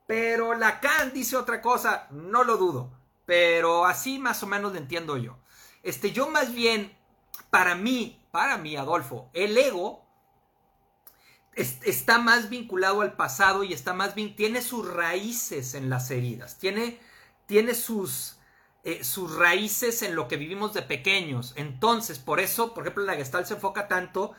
[0.07, 2.91] pero Lacan dice otra cosa, no lo dudo,
[3.25, 5.39] pero así más o menos lo entiendo yo.
[5.83, 6.98] Este, yo más bien
[7.51, 10.07] para mí, para mí, Adolfo, el ego
[11.55, 16.59] está más vinculado al pasado y está más bien, tiene sus raíces en las heridas,
[16.59, 17.01] tiene,
[17.47, 18.37] tiene sus,
[18.85, 21.55] eh, sus raíces en lo que vivimos de pequeños.
[21.57, 24.35] Entonces, por eso, por ejemplo, la Gestalt se enfoca tanto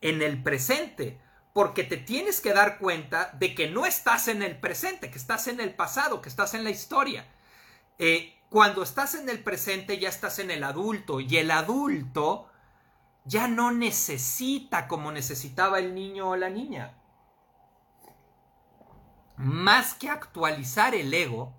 [0.00, 1.20] en el presente,
[1.52, 5.48] porque te tienes que dar cuenta de que no estás en el presente, que estás
[5.48, 7.26] en el pasado, que estás en la historia.
[7.98, 12.50] Eh, cuando estás en el presente ya estás en el adulto y el adulto
[13.24, 16.92] ya no necesita como necesitaba el niño o la niña.
[19.38, 21.54] Más que actualizar el ego,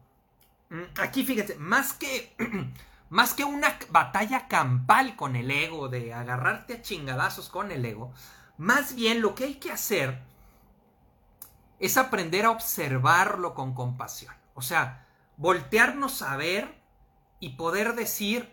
[0.70, 2.36] mm, aquí fíjate, más que,
[3.10, 8.14] más que una batalla campal con el ego, de agarrarte a chingadazos con el ego,
[8.60, 10.22] más bien lo que hay que hacer
[11.80, 14.36] es aprender a observarlo con compasión.
[14.54, 16.83] O sea, voltearnos a ver
[17.44, 18.50] y poder decir,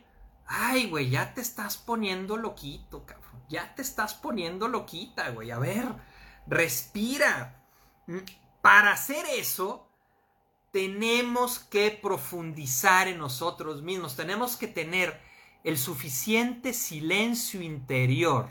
[0.52, 3.40] Ay, güey, ya te estás poniendo loquito, cabrón.
[3.48, 5.52] Ya te estás poniendo loquita, güey.
[5.52, 5.86] A ver,
[6.48, 7.62] respira.
[8.08, 8.18] Mm,
[8.60, 9.88] para hacer eso,
[10.72, 14.16] tenemos que profundizar en nosotros mismos.
[14.16, 15.20] Tenemos que tener
[15.62, 18.50] el suficiente silencio interior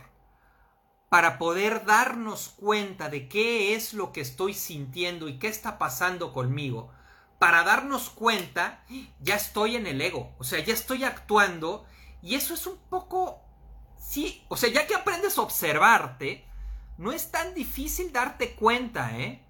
[1.10, 6.32] para poder darnos cuenta de qué es lo que estoy sintiendo y qué está pasando
[6.32, 6.90] conmigo
[7.40, 8.84] para darnos cuenta,
[9.18, 11.86] ya estoy en el ego, o sea, ya estoy actuando
[12.20, 13.40] y eso es un poco,
[13.96, 16.44] sí, o sea, ya que aprendes a observarte,
[16.98, 19.42] no es tan difícil darte cuenta, ¿eh?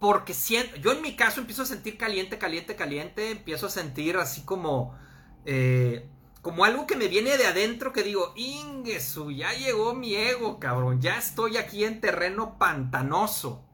[0.00, 4.16] Porque siento, yo en mi caso empiezo a sentir caliente, caliente, caliente, empiezo a sentir
[4.16, 4.98] así como,
[5.44, 6.10] eh,
[6.42, 11.00] como algo que me viene de adentro que digo, Ingesu, ya llegó mi ego, cabrón,
[11.00, 13.64] ya estoy aquí en terreno pantanoso.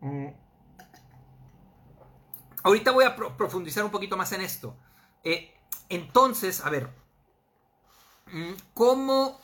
[0.00, 0.41] Mm.
[2.62, 4.76] Ahorita voy a profundizar un poquito más en esto.
[5.24, 5.52] Eh,
[5.88, 6.90] entonces, a ver,
[8.26, 9.40] mm, cómo,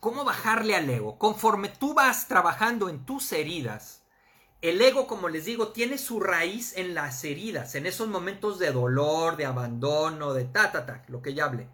[0.00, 1.18] cómo bajarle al ego.
[1.18, 4.02] Conforme tú vas trabajando en tus heridas,
[4.62, 8.72] el ego, como les digo, tiene su raíz en las heridas, en esos momentos de
[8.72, 11.68] dolor, de abandono, de ta, ta, ta, lo que ya hablé.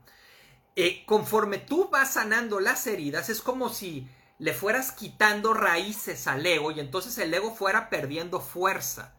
[0.76, 6.46] Eh, conforme tú vas sanando las heridas, es como si le fueras quitando raíces al
[6.46, 9.15] ego y entonces el ego fuera perdiendo fuerza.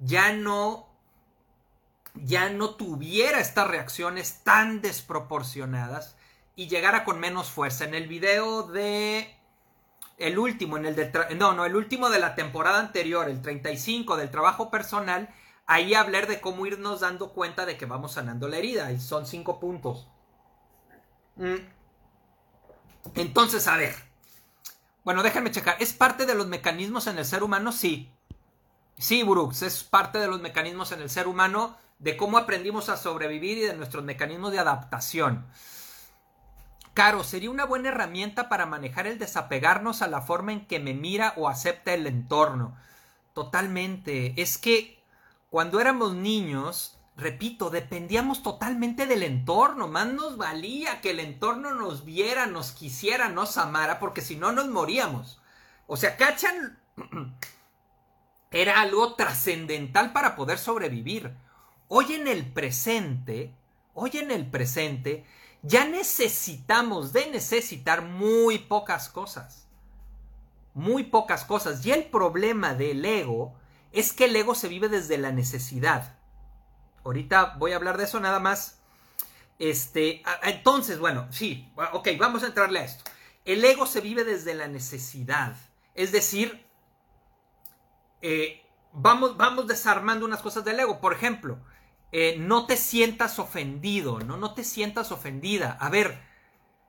[0.00, 0.90] Ya no
[2.14, 6.16] ya no tuviera estas reacciones tan desproporcionadas
[6.56, 7.84] y llegara con menos fuerza.
[7.84, 9.36] En el video de
[10.18, 14.16] el último, en el de no, no, el último de la temporada anterior, el 35
[14.16, 15.32] del trabajo personal,
[15.66, 19.26] ahí hablar de cómo irnos dando cuenta de que vamos sanando la herida y son
[19.26, 20.08] cinco puntos.
[21.36, 21.56] Mm.
[23.14, 23.94] Entonces, a ver.
[25.04, 25.76] Bueno, déjenme checar.
[25.80, 27.72] ¿Es parte de los mecanismos en el ser humano?
[27.72, 28.12] Sí.
[29.00, 32.98] Sí, Brooks, es parte de los mecanismos en el ser humano de cómo aprendimos a
[32.98, 35.46] sobrevivir y de nuestros mecanismos de adaptación.
[36.92, 40.92] Caro, sería una buena herramienta para manejar el desapegarnos a la forma en que me
[40.92, 42.76] mira o acepta el entorno.
[43.32, 44.34] Totalmente.
[44.36, 45.02] Es que
[45.48, 49.88] cuando éramos niños, repito, dependíamos totalmente del entorno.
[49.88, 54.52] Más nos valía que el entorno nos viera, nos quisiera, nos amara, porque si no
[54.52, 55.40] nos moríamos.
[55.86, 56.78] O sea, ¿cachan?
[58.52, 61.32] Era algo trascendental para poder sobrevivir.
[61.86, 63.54] Hoy en el presente,
[63.94, 65.24] hoy en el presente,
[65.62, 69.68] ya necesitamos de necesitar muy pocas cosas.
[70.74, 71.84] Muy pocas cosas.
[71.86, 73.54] Y el problema del ego
[73.92, 76.16] es que el ego se vive desde la necesidad.
[77.04, 78.80] Ahorita voy a hablar de eso nada más.
[79.60, 83.04] Este, entonces, bueno, sí, ok, vamos a entrarle a esto.
[83.44, 85.56] El ego se vive desde la necesidad.
[85.94, 86.66] Es decir,
[88.22, 91.00] eh, vamos, vamos desarmando unas cosas del ego.
[91.00, 91.58] Por ejemplo,
[92.12, 94.36] eh, no te sientas ofendido, ¿no?
[94.36, 95.76] No te sientas ofendida.
[95.80, 96.20] A ver,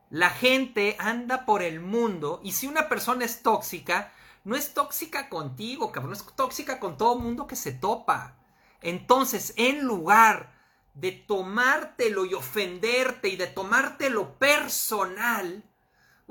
[0.10, 4.12] la gente anda por el mundo y si una persona es tóxica,
[4.44, 8.36] no es tóxica contigo, cabrón, es tóxica con todo mundo que se topa.
[8.82, 10.54] Entonces, en lugar
[10.96, 15.64] de tomártelo y ofenderte y de tomártelo personal,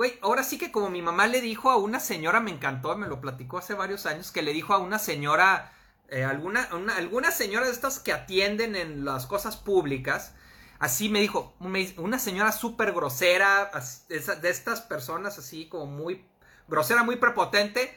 [0.01, 3.07] güey, ahora sí que como mi mamá le dijo a una señora, me encantó, me
[3.07, 5.75] lo platicó hace varios años, que le dijo a una señora
[6.09, 10.33] eh, alguna, una, señora de estas que atienden en las cosas públicas,
[10.79, 13.71] así me dijo, una señora súper grosera,
[14.09, 16.25] de estas personas así como muy
[16.67, 17.95] grosera, muy prepotente,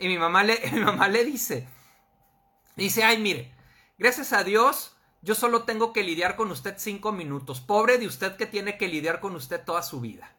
[0.00, 1.68] y mi mamá le, mi mamá le dice,
[2.74, 3.54] dice, ay, mire,
[3.96, 8.34] gracias a Dios, yo solo tengo que lidiar con usted cinco minutos, pobre de usted
[8.34, 10.33] que tiene que lidiar con usted toda su vida.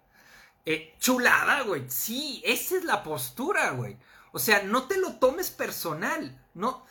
[0.65, 3.97] Eh, chulada, güey, sí, esa es la postura, güey.
[4.31, 6.85] O sea, no te lo tomes personal, no,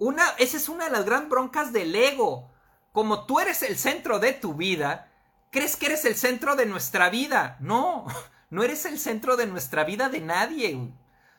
[0.00, 2.50] una, esa es una de las gran broncas del ego.
[2.92, 5.12] Como tú eres el centro de tu vida,
[5.50, 7.58] crees que eres el centro de nuestra vida.
[7.60, 8.06] No,
[8.50, 10.92] no eres el centro de nuestra vida de nadie.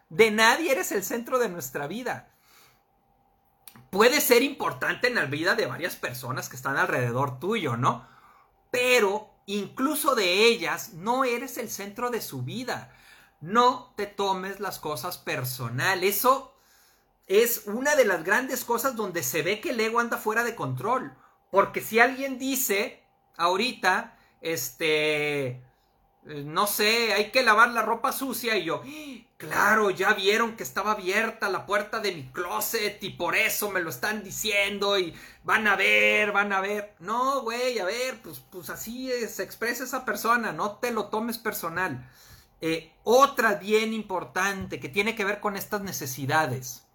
[0.09, 2.29] De nadie eres el centro de nuestra vida.
[3.89, 8.07] Puede ser importante en la vida de varias personas que están alrededor tuyo, ¿no?
[8.69, 12.93] Pero incluso de ellas no eres el centro de su vida.
[13.39, 16.03] No te tomes las cosas personal.
[16.03, 16.53] Eso
[17.27, 20.55] es una de las grandes cosas donde se ve que el ego anda fuera de
[20.55, 21.15] control.
[21.49, 23.03] Porque si alguien dice
[23.37, 25.63] ahorita, este,
[26.23, 28.83] no sé, hay que lavar la ropa sucia y yo,
[29.37, 33.81] claro, ya vieron que estaba abierta la puerta de mi closet y por eso me
[33.81, 36.95] lo están diciendo y van a ver, van a ver.
[36.99, 41.37] No, güey, a ver, pues, pues así se expresa esa persona, no te lo tomes
[41.37, 42.09] personal.
[42.61, 46.85] Eh, otra bien importante que tiene que ver con estas necesidades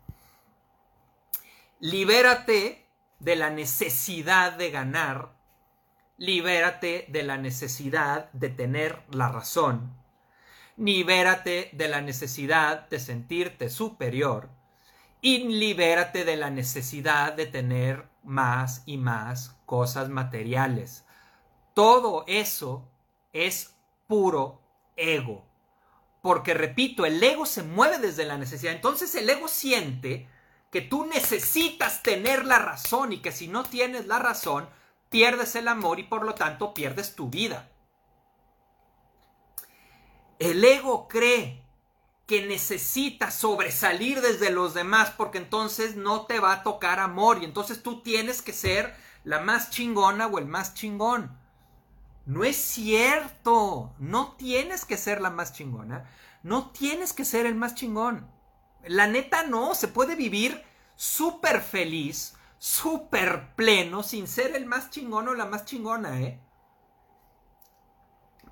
[1.81, 2.87] libérate
[3.19, 5.36] de la necesidad de ganar,
[6.19, 9.97] libérate de la necesidad de tener la razón,
[10.77, 14.51] libérate de la necesidad de sentirte superior
[15.21, 21.05] y libérate de la necesidad de tener más y más cosas materiales.
[21.75, 22.89] Todo eso
[23.33, 23.75] es
[24.07, 24.61] puro
[24.97, 25.45] ego.
[26.23, 28.73] Porque repito, el ego se mueve desde la necesidad.
[28.73, 30.29] Entonces el ego siente
[30.71, 34.69] que tú necesitas tener la razón y que si no tienes la razón,
[35.17, 37.71] pierdes el amor y por lo tanto pierdes tu vida.
[40.39, 41.65] El ego cree
[42.27, 47.47] que necesita sobresalir desde los demás porque entonces no te va a tocar amor y
[47.47, 48.95] entonces tú tienes que ser
[49.25, 51.35] la más chingona o el más chingón.
[52.27, 56.11] No es cierto, no tienes que ser la más chingona,
[56.43, 58.31] no tienes que ser el más chingón.
[58.85, 60.63] La neta no, se puede vivir
[60.95, 66.41] súper feliz, súper pleno, sin ser el más chingón o la más chingona, ¿eh?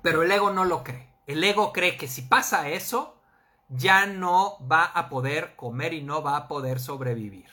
[0.01, 1.09] Pero el ego no lo cree.
[1.25, 3.19] El ego cree que si pasa eso,
[3.69, 7.49] ya no va a poder comer y no va a poder sobrevivir.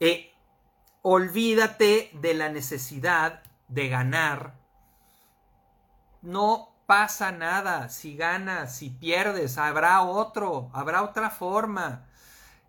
[0.00, 0.32] Eh,
[1.02, 4.54] olvídate de la necesidad de ganar.
[6.22, 7.90] No pasa nada.
[7.90, 12.06] Si ganas, si pierdes, habrá otro, habrá otra forma.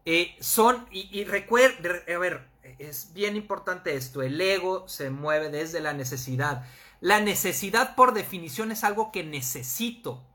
[0.05, 2.52] Eh, son, y, y recuerda, a ver,
[2.89, 6.65] es bien importante esto, el ego se mueve desde la necesidad.
[6.99, 10.25] La necesidad por definición es algo que necesito,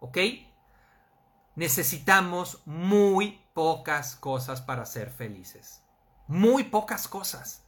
[0.00, 0.18] ¿ok?
[1.54, 5.82] Necesitamos muy pocas cosas para ser felices.
[6.26, 7.64] Muy pocas cosas.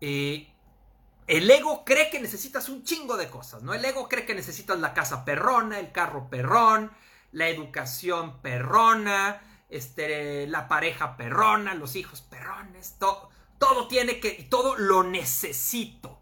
[0.00, 0.52] Eh,
[1.26, 3.72] el ego cree que necesitas un chingo de cosas, ¿no?
[3.72, 6.92] El ego cree que necesitas la casa perrona, el carro perrón,
[7.32, 9.40] la educación perrona,
[9.70, 13.30] este, la pareja perrona, los hijos perrones, todo
[13.88, 16.20] tiene que, todo lo necesito.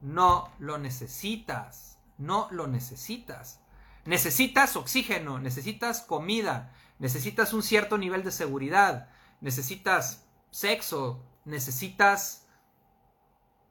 [0.00, 3.60] No lo necesitas, no lo necesitas.
[4.04, 9.08] Necesitas oxígeno, necesitas comida, necesitas un cierto nivel de seguridad,
[9.40, 12.46] necesitas sexo, necesitas,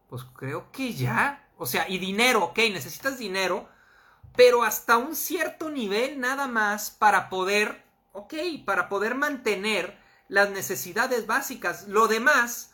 [0.08, 3.68] pues creo que ya, o sea, y dinero, ok, necesitas dinero,
[4.36, 7.84] pero hasta un cierto nivel nada más para poder
[8.14, 8.34] ok,
[8.66, 11.88] para poder mantener las necesidades básicas.
[11.88, 12.71] Lo demás,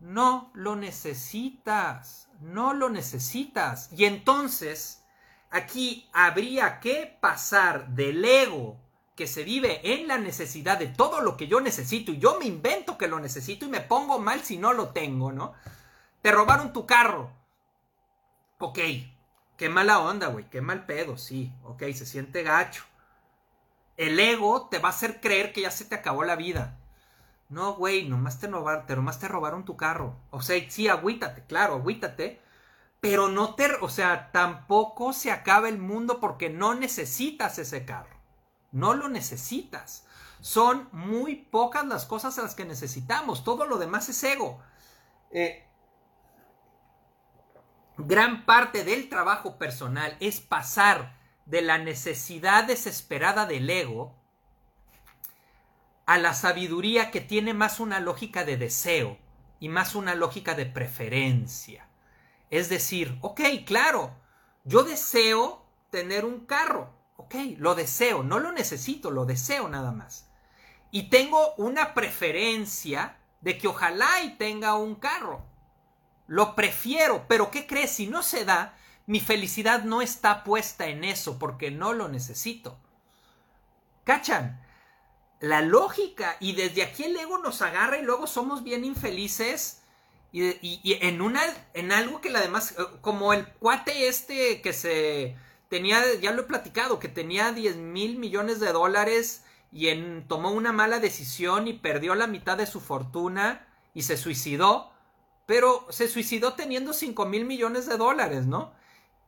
[0.00, 3.88] no lo necesitas, no lo necesitas.
[3.92, 5.04] Y entonces,
[5.50, 8.78] aquí habría que pasar del ego
[9.14, 12.46] que se vive en la necesidad de todo lo que yo necesito y yo me
[12.46, 15.52] invento que lo necesito y me pongo mal si no lo tengo, ¿no?
[16.22, 17.30] Te robaron tu carro.
[18.58, 18.78] Ok,
[19.56, 22.84] qué mala onda, güey, qué mal pedo, sí, ok, se siente gacho
[24.00, 26.79] el ego te va a hacer creer que ya se te acabó la vida.
[27.50, 30.16] No, güey, nomás te, robaron, nomás te robaron tu carro.
[30.30, 32.40] O sea, sí, agüítate, claro, agüítate.
[33.00, 38.16] Pero no te, o sea, tampoco se acaba el mundo porque no necesitas ese carro.
[38.72, 40.06] No lo necesitas.
[40.40, 43.42] Son muy pocas las cosas a las que necesitamos.
[43.42, 44.60] Todo lo demás es ego.
[45.32, 45.66] Eh,
[47.98, 54.19] gran parte del trabajo personal es pasar de la necesidad desesperada del ego
[56.06, 59.18] a la sabiduría que tiene más una lógica de deseo
[59.60, 61.86] y más una lógica de preferencia.
[62.50, 64.16] Es decir, ok, claro,
[64.64, 70.28] yo deseo tener un carro, ok, lo deseo, no lo necesito, lo deseo nada más.
[70.90, 75.44] Y tengo una preferencia de que ojalá y tenga un carro.
[76.26, 77.92] Lo prefiero, pero ¿qué crees?
[77.92, 78.76] Si no se da,
[79.06, 82.78] mi felicidad no está puesta en eso porque no lo necesito.
[84.04, 84.60] ¿Cachan?
[85.40, 89.82] La lógica, y desde aquí el ego nos agarra y luego somos bien infelices.
[90.32, 90.52] Y,
[91.00, 91.42] en, una,
[91.74, 95.36] en algo que además, eh, como el cuate este que se
[95.68, 100.50] tenía, ya lo he platicado, que tenía 10 mil millones de dólares y en, tomó
[100.50, 104.92] una mala decisión y perdió la mitad de su fortuna y se suicidó,
[105.46, 108.72] pero se suicidó teniendo 5 mil millones de dólares, ¿no?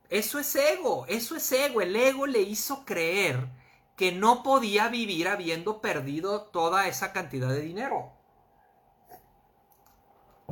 [0.09, 1.81] Eso es ego, eso es ego.
[1.81, 3.49] El ego le hizo creer
[3.97, 8.13] que no podía vivir habiendo perdido toda esa cantidad de dinero.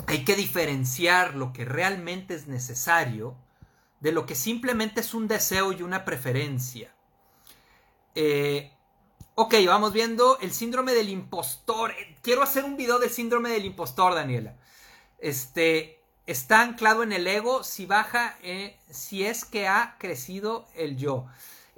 [0.06, 3.36] Hay que diferenciar lo que realmente es necesario
[4.00, 6.94] de lo que simplemente es un deseo y una preferencia.
[8.14, 8.72] Eh,
[9.34, 11.94] ok, vamos viendo el síndrome del impostor.
[12.22, 14.56] Quiero hacer un video del síndrome del impostor, Daniela.
[15.18, 20.96] Este, está anclado en el ego si baja, eh, si es que ha crecido el
[20.96, 21.26] yo.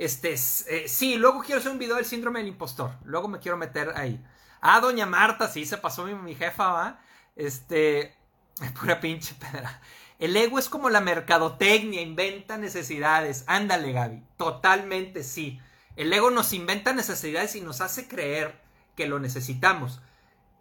[0.03, 2.97] Este, eh, sí, luego quiero hacer un video del síndrome del impostor.
[3.05, 4.21] Luego me quiero meter ahí.
[4.61, 7.01] Ah, doña Marta, sí, se pasó mi, jefa, va.
[7.37, 8.13] Este,
[8.81, 9.81] pura pinche pedra.
[10.19, 13.45] El ego es como la mercadotecnia, inventa necesidades.
[13.47, 14.25] Ándale, Gaby.
[14.37, 15.61] Totalmente sí.
[15.95, 18.61] El ego nos inventa necesidades y nos hace creer
[18.97, 20.01] que lo necesitamos.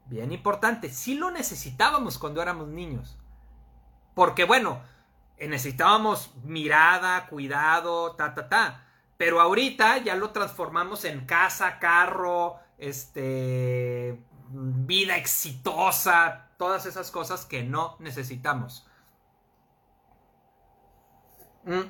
[0.06, 3.18] Bien importante, sí lo necesitábamos cuando éramos niños.
[4.14, 4.84] Porque bueno,
[5.40, 8.88] necesitábamos mirada, cuidado, ta, ta, ta.
[9.22, 14.20] Pero ahorita ya lo transformamos en casa, carro, este,
[14.50, 18.88] vida exitosa, todas esas cosas que no necesitamos.
[21.66, 21.82] Mm.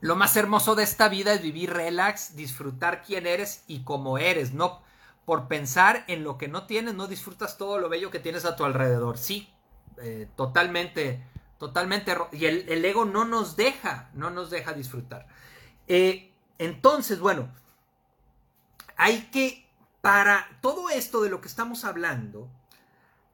[0.00, 4.54] Lo más hermoso de esta vida es vivir relax, disfrutar quién eres y cómo eres,
[4.54, 4.82] no
[5.24, 8.56] por pensar en lo que no tienes, no disfrutas todo lo bello que tienes a
[8.56, 9.18] tu alrededor.
[9.18, 9.48] Sí,
[10.02, 11.22] eh, totalmente,
[11.58, 15.28] totalmente, y el, ego no nos deja, no nos deja disfrutar.
[15.88, 17.48] Eh, entonces, bueno,
[18.96, 19.66] hay que,
[20.00, 22.48] para todo esto de lo que estamos hablando,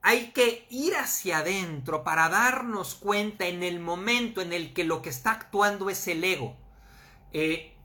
[0.02, 5.02] hay que ir hacia adentro para darnos cuenta en el momento en el que lo
[5.02, 6.56] que está actuando es el ego.
[7.32, 7.76] Eh,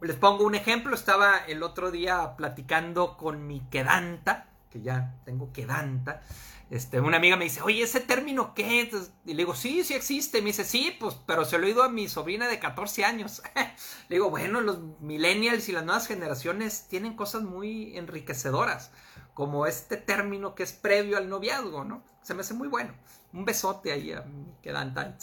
[0.00, 5.52] les pongo un ejemplo, estaba el otro día platicando con mi quedanta, que ya tengo
[5.52, 6.22] quedanta,
[6.70, 8.90] este, una amiga me dice, oye, ¿ese término qué?
[9.24, 10.40] y le digo, sí, sí existe.
[10.40, 13.42] Me dice, sí, pues, pero se lo he oído a mi sobrina de 14 años.
[14.08, 18.90] le digo, bueno, los millennials y las nuevas generaciones tienen cosas muy enriquecedoras,
[19.34, 22.02] como este término que es previo al noviazgo, ¿no?
[22.22, 22.94] Se me hace muy bueno.
[23.32, 25.16] Un besote ahí a mi quedanta.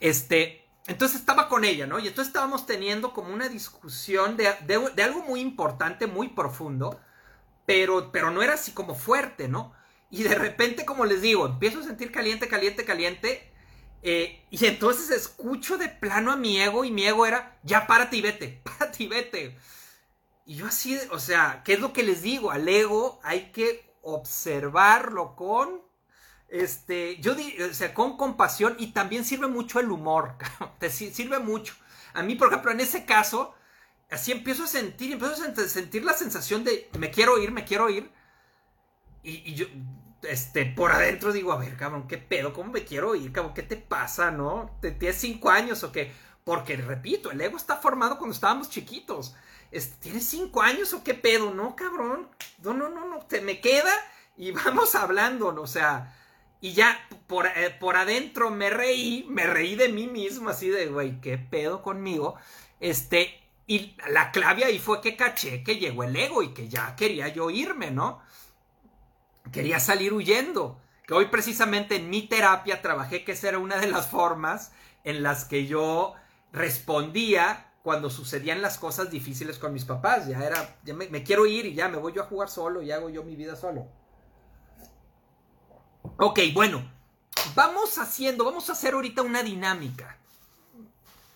[0.00, 1.98] Este, entonces estaba con ella, ¿no?
[1.98, 7.00] Y entonces estábamos teniendo como una discusión de, de, algo muy importante, muy profundo,
[7.66, 9.72] pero, pero no era así como fuerte, ¿no?
[10.12, 13.50] Y de repente, como les digo, empiezo a sentir caliente, caliente, caliente.
[14.02, 18.18] Eh, y entonces escucho de plano a mi ego y mi ego era, ya párate
[18.18, 19.58] y vete, párate y vete.
[20.44, 22.50] Y yo así, o sea, ¿qué es lo que les digo?
[22.50, 25.80] Al ego hay que observarlo con,
[26.48, 30.36] este, yo o sea, con compasión y también sirve mucho el humor,
[30.78, 31.74] te sirve mucho.
[32.12, 33.54] A mí, por ejemplo, en ese caso,
[34.10, 37.88] así empiezo a sentir, empiezo a sentir la sensación de, me quiero ir, me quiero
[37.88, 38.10] ir.
[39.22, 39.66] y yo,
[40.22, 42.52] este, por adentro digo, a ver, cabrón, ¿qué pedo?
[42.52, 43.54] ¿Cómo me quiero ir, cabrón?
[43.54, 44.76] ¿Qué te pasa, no?
[44.80, 46.12] ¿Te, ¿Tienes cinco años o qué?
[46.44, 49.34] Porque, repito, el ego está formado cuando estábamos chiquitos.
[49.70, 51.52] Este, ¿Tienes cinco años o qué pedo?
[51.52, 52.28] No, cabrón.
[52.62, 53.20] No, no, no, no.
[53.26, 53.92] Te me queda
[54.36, 56.16] y vamos hablando, o sea.
[56.60, 56.96] Y ya
[57.26, 61.36] por, eh, por adentro me reí, me reí de mí mismo, así de, güey, ¿qué
[61.36, 62.36] pedo conmigo?
[62.78, 66.94] Este, y la clave ahí fue que caché que llegó el ego y que ya
[66.94, 68.22] quería yo irme, ¿no?
[69.50, 70.78] Quería salir huyendo.
[71.06, 74.72] Que hoy precisamente en mi terapia trabajé que esa era una de las formas
[75.04, 76.14] en las que yo
[76.52, 80.28] respondía cuando sucedían las cosas difíciles con mis papás.
[80.28, 82.92] Ya era, ya me, quiero ir y ya me voy yo a jugar solo y
[82.92, 83.88] hago yo mi vida solo.
[86.18, 86.88] Ok, bueno,
[87.54, 90.18] vamos haciendo, vamos a hacer ahorita una dinámica.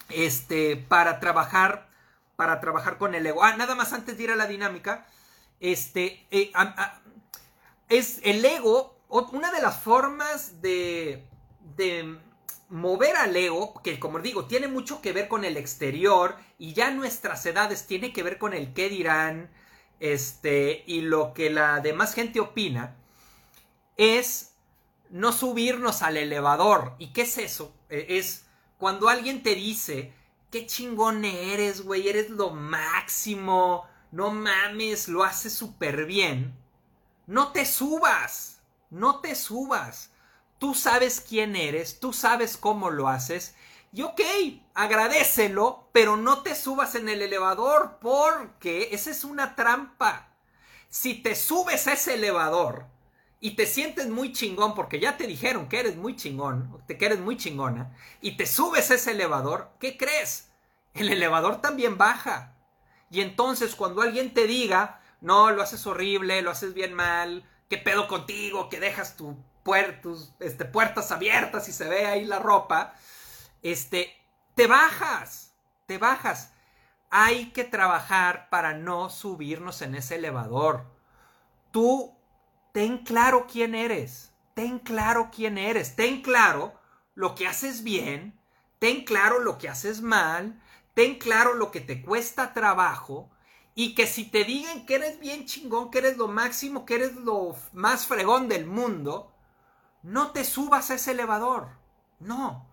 [0.09, 1.89] Este, para trabajar,
[2.37, 3.43] para trabajar con el ego.
[3.43, 5.07] Ah, nada más antes de ir a la dinámica,
[5.59, 6.53] este, eh,
[7.89, 11.25] es el ego, una de las formas de,
[11.77, 12.19] de
[12.69, 16.91] mover al ego, que como digo, tiene mucho que ver con el exterior y ya
[16.91, 19.51] nuestras edades tiene que ver con el qué dirán,
[20.01, 22.97] este, y lo que la demás gente opina,
[23.97, 24.55] es
[25.09, 26.95] no subirnos al elevador.
[26.99, 27.75] ¿Y qué es eso?
[27.89, 28.45] E, es
[28.79, 30.13] cuando alguien te dice,
[30.51, 36.66] qué chingón eres, güey, eres lo máximo, no mames, lo haces súper bien
[37.27, 38.61] no te subas,
[38.91, 40.11] no te subas.
[40.59, 43.55] Tú sabes quién eres, tú sabes cómo lo haces.
[43.93, 44.21] Y ok,
[44.75, 50.29] agradecelo, pero no te subas en el elevador porque esa es una trampa.
[50.89, 52.87] Si te subes a ese elevador
[53.41, 57.19] y te sientes muy chingón porque ya te dijeron que eres muy chingón, que eres
[57.19, 60.49] muy chingona, y te subes a ese elevador, ¿qué crees?
[60.95, 62.55] El elevador también baja.
[63.11, 67.79] Y entonces cuando alguien te diga, no, lo haces horrible, lo haces bien mal, qué
[67.79, 69.37] pedo contigo, que dejas tu
[70.01, 72.95] tus este, puertas abiertas y se ve ahí la ropa,
[73.63, 74.17] este,
[74.55, 75.53] te bajas,
[75.87, 76.53] te bajas.
[77.11, 80.87] Hay que trabajar para no subirnos en ese elevador.
[81.73, 82.17] Tú
[82.73, 86.79] ten claro quién eres, ten claro quién eres, ten claro
[87.15, 88.39] lo que haces bien,
[88.79, 90.63] ten claro lo que haces mal,
[90.95, 93.31] ten claro lo que te cuesta trabajo
[93.79, 97.15] y que si te digan que eres bien chingón, que eres lo máximo, que eres
[97.15, 99.35] lo más fregón del mundo,
[100.03, 101.69] no te subas a ese elevador.
[102.19, 102.67] No.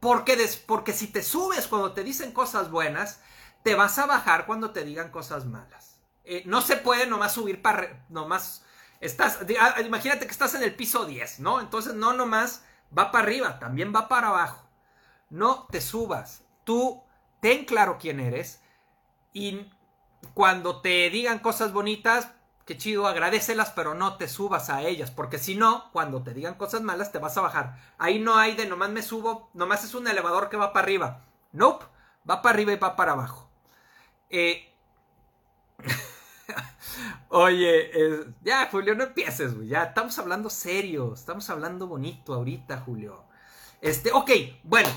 [0.00, 0.36] Porque,
[0.66, 3.20] porque si te subes cuando te dicen cosas buenas,
[3.62, 6.00] te vas a bajar cuando te digan cosas malas.
[6.24, 8.04] Eh, no se puede nomás subir para...
[8.08, 8.64] Nomás...
[8.98, 11.60] Estás, ah, imagínate que estás en el piso 10, ¿no?
[11.60, 12.64] Entonces no nomás
[12.96, 14.68] va para arriba, también va para abajo.
[15.30, 16.42] No te subas.
[16.64, 17.00] Tú
[17.40, 18.60] ten claro quién eres
[19.32, 19.70] y
[20.34, 22.28] cuando te digan cosas bonitas,
[22.64, 26.54] qué chido, agradecelas, pero no te subas a ellas, porque si no, cuando te digan
[26.54, 27.78] cosas malas, te vas a bajar.
[27.98, 31.24] Ahí no hay de nomás me subo, nomás es un elevador que va para arriba.
[31.52, 31.84] Nope,
[32.28, 33.50] va para arriba y va para abajo.
[34.30, 34.68] Eh...
[37.28, 37.90] Oye,
[38.42, 39.68] ya, Julio, no empieces, güey.
[39.68, 43.24] Ya estamos hablando serio, estamos hablando bonito ahorita, Julio.
[43.80, 44.30] Este, ok,
[44.64, 44.90] bueno,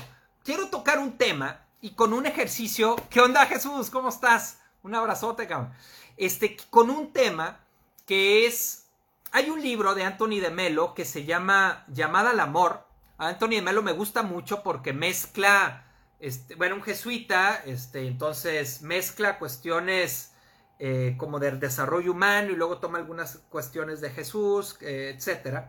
[0.44, 2.96] quiero tocar un tema y con un ejercicio.
[3.08, 3.90] ¿Qué onda, Jesús?
[3.90, 4.60] ¿Cómo estás?
[4.86, 5.72] Un abrazote, cabrón.
[6.16, 7.58] Este, con un tema
[8.06, 8.86] que es.
[9.32, 12.86] Hay un libro de Anthony de Melo que se llama Llamada al Amor.
[13.18, 15.84] A Anthony de Melo me gusta mucho porque mezcla.
[16.20, 20.32] Este, bueno, un jesuita, este, entonces mezcla cuestiones
[20.78, 25.64] eh, como del desarrollo humano y luego toma algunas cuestiones de Jesús, eh, etc.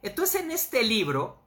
[0.00, 1.42] Entonces en este libro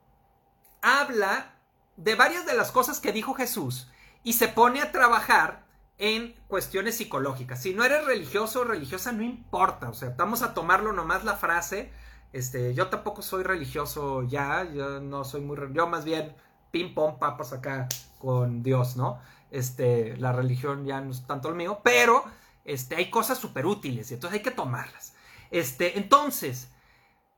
[0.82, 1.54] habla
[1.96, 3.88] de varias de las cosas que dijo Jesús
[4.22, 5.67] y se pone a trabajar
[5.98, 7.60] en cuestiones psicológicas.
[7.60, 9.88] Si no eres religioso o religiosa, no importa.
[9.88, 11.92] O sea, vamos a tomarlo nomás la frase.
[12.32, 16.36] Este, yo tampoco soy religioso ya, yo no soy muy yo más bien
[16.70, 17.88] pim pom papas acá
[18.18, 19.18] con Dios, ¿no?
[19.50, 22.24] Este, la religión ya no es tanto lo mío, pero
[22.64, 25.14] este, hay cosas súper útiles y entonces hay que tomarlas.
[25.50, 26.68] Este, entonces,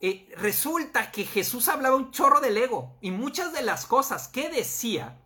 [0.00, 4.50] eh, resulta que Jesús hablaba un chorro del ego y muchas de las cosas que
[4.50, 5.20] decía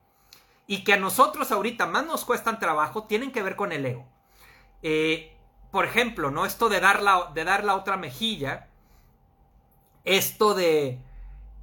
[0.66, 4.06] y que a nosotros ahorita más nos cuestan trabajo tienen que ver con el ego.
[4.82, 5.36] Eh,
[5.70, 6.46] por ejemplo, ¿no?
[6.46, 8.68] Esto de dar la, de dar la otra mejilla,
[10.04, 11.00] esto de,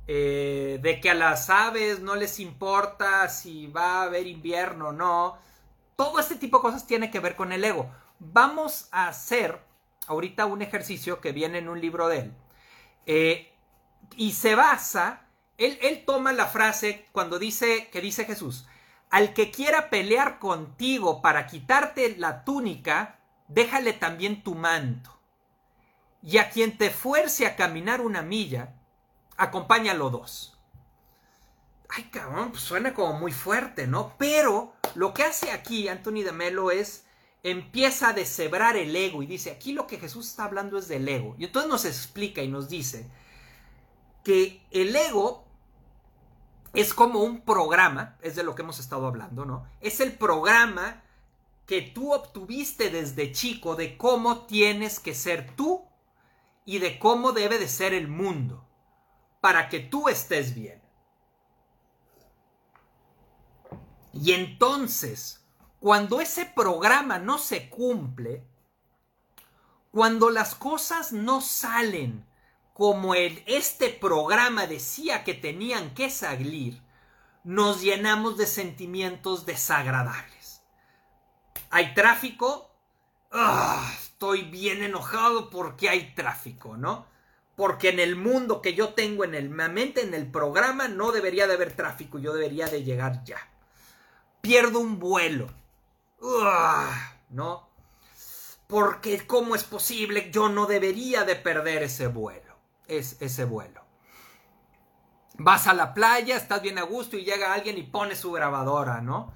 [0.08, 4.92] eh, de que a las aves no les importa si va a haber invierno o
[4.92, 5.38] no,
[5.96, 7.90] todo este tipo de cosas tiene que ver con el ego.
[8.20, 9.62] Vamos a hacer
[10.08, 12.34] ahorita un ejercicio que viene en un libro de él
[13.06, 13.54] eh,
[14.18, 15.22] y se basa,
[15.58, 18.66] él, él toma la frase cuando dice, que dice Jesús,
[19.12, 25.20] al que quiera pelear contigo para quitarte la túnica, déjale también tu manto.
[26.24, 28.74] Y a quien te fuerce a caminar una milla,
[29.36, 30.58] acompáñalo dos.
[31.90, 34.16] Ay, cabrón, pues suena como muy fuerte, ¿no?
[34.18, 37.06] Pero lo que hace aquí Anthony de Melo es
[37.44, 41.08] empieza a deshebrar el ego y dice, aquí lo que Jesús está hablando es del
[41.10, 41.36] ego.
[41.38, 43.10] Y entonces nos explica y nos dice
[44.24, 45.51] que el ego
[46.74, 49.68] es como un programa, es de lo que hemos estado hablando, ¿no?
[49.82, 51.04] Es el programa
[51.66, 55.86] que tú obtuviste desde chico de cómo tienes que ser tú
[56.66, 58.68] y de cómo debe de ser el mundo
[59.42, 60.82] para que tú estés bien.
[64.14, 65.46] Y entonces,
[65.80, 68.46] cuando ese programa no se cumple,
[69.92, 72.26] cuando las cosas no salen
[72.82, 76.82] como este programa decía que tenían que salir,
[77.44, 80.64] nos llenamos de sentimientos desagradables.
[81.70, 82.72] Hay tráfico,
[83.32, 83.88] ¡ah!
[84.02, 87.06] estoy bien enojado porque hay tráfico, ¿no?
[87.56, 91.46] Porque en el mundo que yo tengo en el, mente, en el programa, no debería
[91.46, 93.48] de haber tráfico, yo debería de llegar ya.
[94.42, 95.50] Pierdo un vuelo,
[96.24, 97.14] ¡ah!
[97.30, 97.70] ¿no?
[98.66, 100.32] Porque ¿cómo es posible?
[100.32, 102.51] Yo no debería de perder ese vuelo
[102.92, 103.82] es ese vuelo.
[105.38, 109.02] Vas a la playa, estás bien a gusto y llega alguien y pone su grabadora,
[109.02, 109.34] ¿no?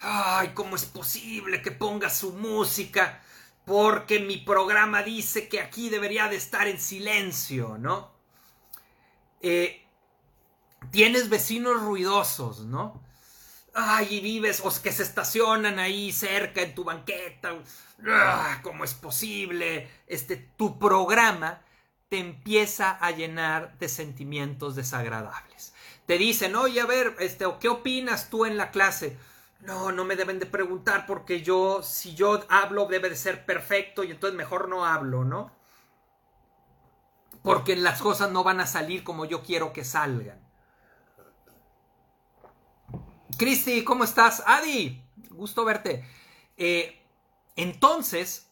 [0.00, 3.20] Ay, ¿cómo es posible que ponga su música?
[3.64, 8.12] Porque mi programa dice que aquí debería de estar en silencio, ¿no?
[9.40, 9.84] Eh,
[10.90, 13.02] tienes vecinos ruidosos, ¿no?
[13.74, 17.56] Ay, y vives, o que se estacionan ahí cerca en tu banqueta.
[18.06, 19.88] Ah, ¿Cómo es posible?
[20.06, 21.62] Este, tu programa
[22.12, 25.72] te empieza a llenar de sentimientos desagradables.
[26.04, 29.16] Te dicen, oye, a ver, este, ¿qué opinas tú en la clase?
[29.60, 34.04] No, no me deben de preguntar porque yo, si yo hablo, debe de ser perfecto
[34.04, 35.52] y entonces mejor no hablo, ¿no?
[37.42, 40.38] Porque las cosas no van a salir como yo quiero que salgan.
[43.38, 44.42] Cristi, ¿cómo estás?
[44.46, 46.06] Adi, gusto verte.
[46.58, 47.02] Eh,
[47.56, 48.51] entonces,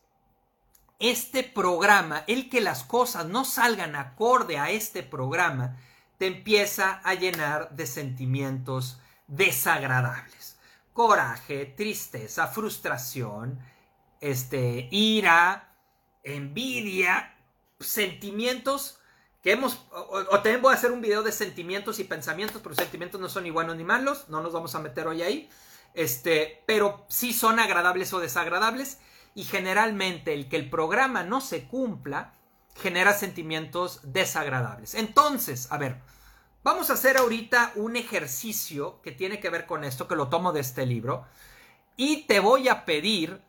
[1.01, 5.77] este programa, el que las cosas no salgan acorde a este programa,
[6.19, 10.59] te empieza a llenar de sentimientos desagradables.
[10.93, 13.59] Coraje, tristeza, frustración,
[14.21, 15.75] este, ira,
[16.23, 17.35] envidia,
[17.81, 18.99] sentimientos
[19.43, 23.19] que hemos, o, también voy a hacer un video de sentimientos y pensamientos, pero sentimientos
[23.19, 25.49] no son ni buenos ni malos, no nos vamos a meter hoy ahí,
[25.95, 28.99] este, pero sí son agradables o desagradables
[29.35, 32.35] y generalmente el que el programa no se cumpla
[32.77, 34.95] genera sentimientos desagradables.
[34.95, 36.01] Entonces, a ver,
[36.63, 40.53] vamos a hacer ahorita un ejercicio que tiene que ver con esto, que lo tomo
[40.53, 41.27] de este libro,
[41.97, 43.43] y te voy a pedir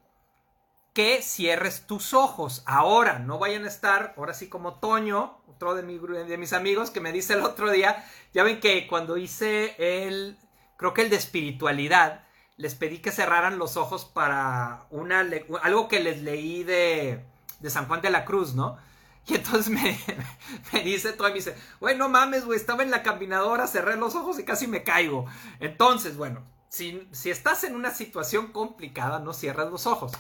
[0.94, 2.64] que cierres tus ojos.
[2.66, 7.00] Ahora, no vayan a estar, ahora sí como Toño, otro de, de mis amigos que
[7.00, 8.04] me dice el otro día,
[8.34, 10.38] ya ven que cuando hice el,
[10.76, 12.26] creo que el de espiritualidad,
[12.62, 15.28] les pedí que cerraran los ojos para una
[15.64, 17.26] algo que les leí de,
[17.60, 18.78] de San Juan de la Cruz, ¿no?
[19.28, 20.00] Y entonces me,
[20.74, 24.16] me dice todo me dice, güey, no mames, güey, estaba en la caminadora, cerré los
[24.16, 25.26] ojos y casi me caigo.
[25.60, 30.12] Entonces, bueno, si, si estás en una situación complicada, no cierras los ojos.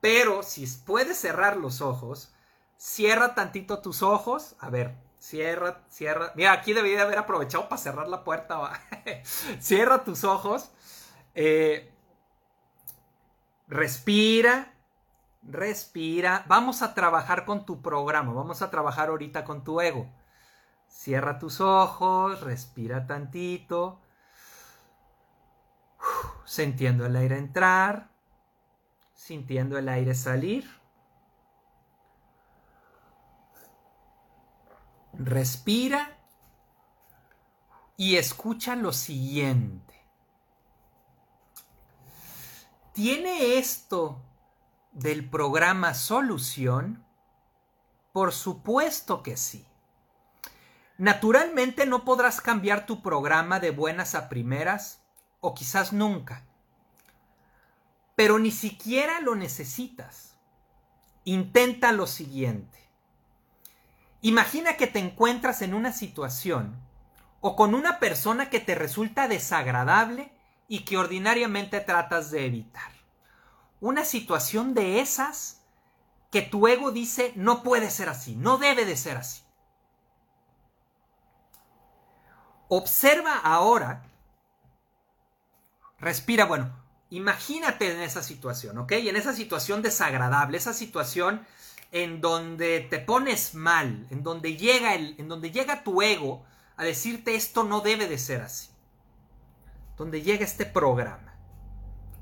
[0.00, 2.32] Pero si puedes cerrar los ojos,
[2.76, 4.54] cierra tantito tus ojos.
[4.60, 6.32] A ver, cierra, cierra.
[6.36, 8.80] Mira, aquí debería haber aprovechado para cerrar la puerta.
[9.60, 10.70] cierra tus ojos
[11.34, 11.92] eh,
[13.68, 14.74] respira,
[15.42, 16.44] respira.
[16.48, 20.08] Vamos a trabajar con tu programa, vamos a trabajar ahorita con tu ego.
[20.88, 24.00] Cierra tus ojos, respira tantito,
[26.44, 28.10] sintiendo el aire entrar,
[29.14, 30.68] sintiendo el aire salir.
[35.14, 36.18] Respira
[37.96, 39.91] y escucha lo siguiente.
[42.92, 44.22] ¿Tiene esto
[44.92, 47.02] del programa solución?
[48.12, 49.66] Por supuesto que sí.
[50.98, 55.02] Naturalmente no podrás cambiar tu programa de buenas a primeras
[55.40, 56.44] o quizás nunca.
[58.14, 60.36] Pero ni siquiera lo necesitas.
[61.24, 62.78] Intenta lo siguiente.
[64.20, 66.76] Imagina que te encuentras en una situación
[67.40, 70.30] o con una persona que te resulta desagradable
[70.72, 72.90] y que ordinariamente tratas de evitar.
[73.78, 75.60] Una situación de esas
[76.30, 79.42] que tu ego dice no puede ser así, no debe de ser así.
[82.68, 84.02] Observa ahora,
[85.98, 86.74] respira, bueno,
[87.10, 88.92] imagínate en esa situación, ¿ok?
[88.92, 91.46] En esa situación desagradable, esa situación
[91.90, 96.46] en donde te pones mal, en donde llega el, en donde llega tu ego
[96.78, 98.71] a decirte esto no debe de ser así.
[99.96, 101.38] Donde llega este programa.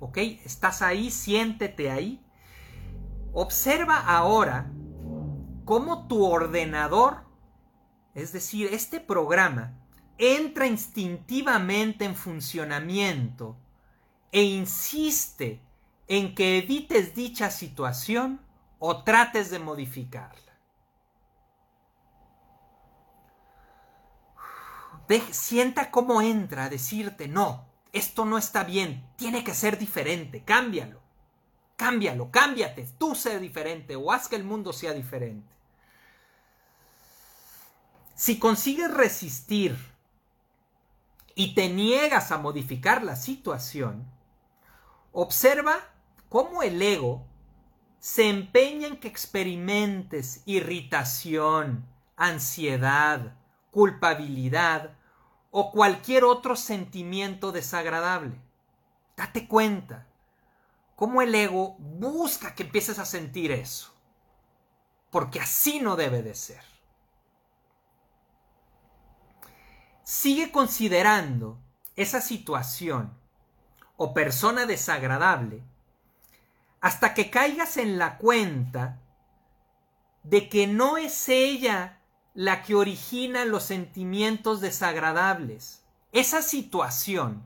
[0.00, 0.18] ¿Ok?
[0.44, 2.24] Estás ahí, siéntete ahí.
[3.32, 4.72] Observa ahora
[5.64, 7.24] cómo tu ordenador,
[8.14, 9.78] es decir, este programa,
[10.18, 13.56] entra instintivamente en funcionamiento
[14.32, 15.62] e insiste
[16.08, 18.40] en que evites dicha situación
[18.78, 20.49] o trates de modificarla.
[25.18, 31.00] Sienta cómo entra a decirte, no, esto no está bien, tiene que ser diferente, cámbialo,
[31.76, 35.52] cámbialo, cámbiate, tú sé diferente o haz que el mundo sea diferente.
[38.14, 39.76] Si consigues resistir
[41.34, 44.06] y te niegas a modificar la situación,
[45.10, 45.78] observa
[46.28, 47.26] cómo el ego
[47.98, 51.86] se empeña en que experimentes irritación,
[52.16, 53.34] ansiedad,
[53.70, 54.99] culpabilidad
[55.50, 58.40] o cualquier otro sentimiento desagradable.
[59.16, 60.06] Date cuenta
[60.96, 63.92] cómo el ego busca que empieces a sentir eso.
[65.10, 66.62] Porque así no debe de ser.
[70.04, 71.58] Sigue considerando
[71.96, 73.12] esa situación
[73.96, 75.62] o persona desagradable
[76.80, 78.98] hasta que caigas en la cuenta
[80.22, 81.99] de que no es ella
[82.34, 85.84] la que origina los sentimientos desagradables.
[86.12, 87.42] Esa situación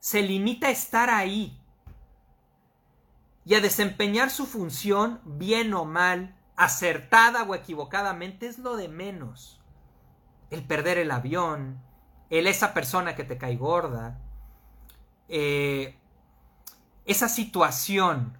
[0.00, 1.58] se limita a estar ahí
[3.44, 9.60] y a desempeñar su función, bien o mal, acertada o equivocadamente, es lo de menos.
[10.50, 11.82] El perder el avión,
[12.30, 14.20] el esa persona que te cae gorda,
[15.28, 15.98] eh,
[17.06, 18.38] esa situación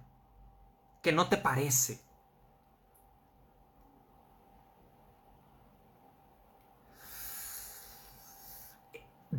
[1.01, 2.04] que no te parece,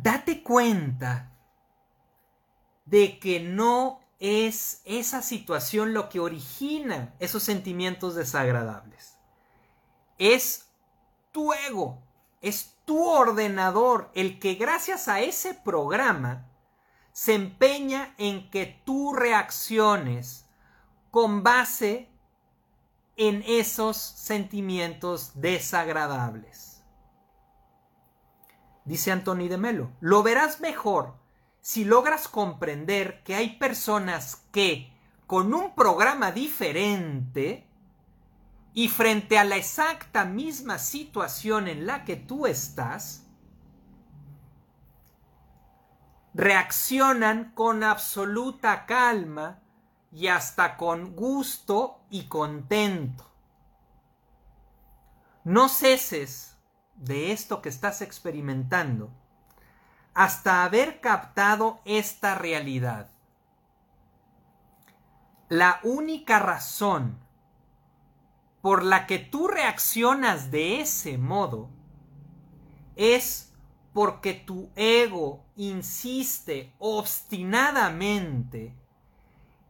[0.01, 1.31] date cuenta
[2.85, 9.17] de que no es esa situación lo que origina esos sentimientos desagradables.
[10.17, 10.69] Es
[11.31, 12.01] tu ego,
[12.41, 16.47] es tu ordenador el que gracias a ese programa
[17.11, 20.45] se empeña en que tú reacciones
[21.11, 22.09] con base
[23.17, 26.66] en esos sentimientos desagradables
[28.87, 29.91] dice Anthony de Melo.
[29.99, 31.13] Lo verás mejor
[31.61, 34.91] si logras comprender que hay personas que,
[35.27, 37.67] con un programa diferente,
[38.73, 43.25] y frente a la exacta misma situación en la que tú estás,
[46.35, 49.63] reaccionan con absoluta calma
[50.11, 53.25] y hasta con gusto y contento.
[55.43, 56.56] No ceses
[56.97, 59.09] de esto que estás experimentando
[60.13, 63.11] hasta haber captado esta realidad.
[65.47, 67.19] La única razón
[68.61, 71.69] por la que tú reaccionas de ese modo
[72.95, 73.53] es
[73.93, 78.75] porque tu ego insiste obstinadamente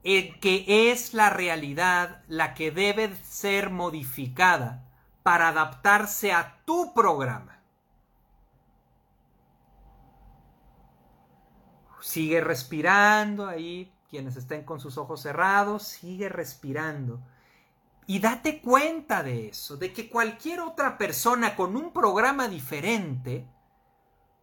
[0.03, 4.86] en que es la realidad la que debe ser modificada
[5.28, 7.59] para adaptarse a tu programa.
[11.99, 17.19] Sigue respirando ahí, quienes estén con sus ojos cerrados, sigue respirando.
[18.05, 23.45] Y date cuenta de eso, de que cualquier otra persona con un programa diferente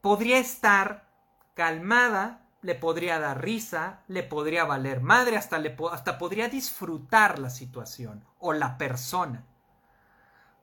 [0.03, 1.09] podría estar
[1.55, 5.59] calmada, le podría dar risa, le podría valer madre, hasta,
[5.93, 9.47] hasta podría disfrutar la situación o la persona.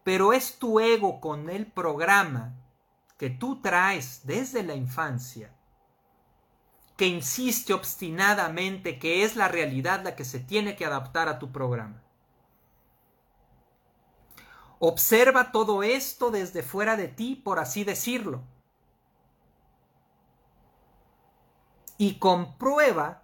[0.03, 2.55] Pero es tu ego con el programa
[3.17, 5.53] que tú traes desde la infancia
[7.01, 11.51] que insiste obstinadamente que es la realidad la que se tiene que adaptar a tu
[11.51, 11.99] programa.
[14.77, 18.43] Observa todo esto desde fuera de ti, por así decirlo.
[21.97, 23.23] Y comprueba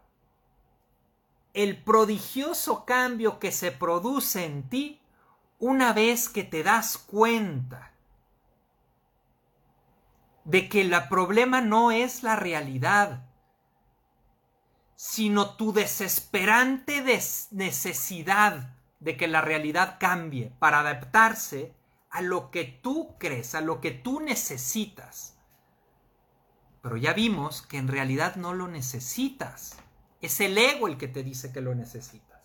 [1.53, 4.99] el prodigioso cambio que se produce en ti
[5.59, 7.91] una vez que te das cuenta
[10.43, 13.25] de que el problema no es la realidad,
[14.95, 17.03] sino tu desesperante
[17.51, 21.73] necesidad de que la realidad cambie para adaptarse
[22.09, 25.37] a lo que tú crees, a lo que tú necesitas.
[26.81, 29.77] Pero ya vimos que en realidad no lo necesitas.
[30.21, 32.36] Es el ego el que te dice que lo necesitas.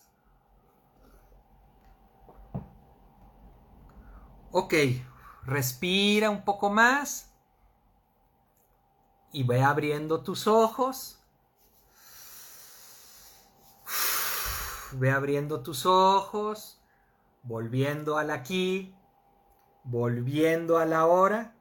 [4.55, 4.75] Ok,
[5.45, 7.33] respira un poco más
[9.31, 11.19] y ve abriendo tus ojos.
[14.91, 16.79] ve abriendo tus ojos,
[17.41, 18.95] volviendo al aquí,
[19.83, 21.55] volviendo a la hora.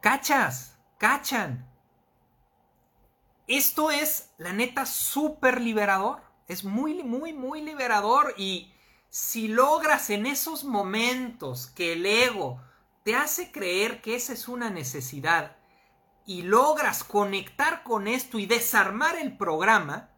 [0.00, 1.64] Cachas, cachan.
[3.46, 6.31] Esto es, la neta, súper liberador.
[6.48, 8.34] Es muy, muy, muy liberador.
[8.36, 8.72] Y
[9.08, 12.60] si logras en esos momentos que el ego
[13.04, 15.56] te hace creer que esa es una necesidad,
[16.24, 20.10] y logras conectar con esto y desarmar el programa,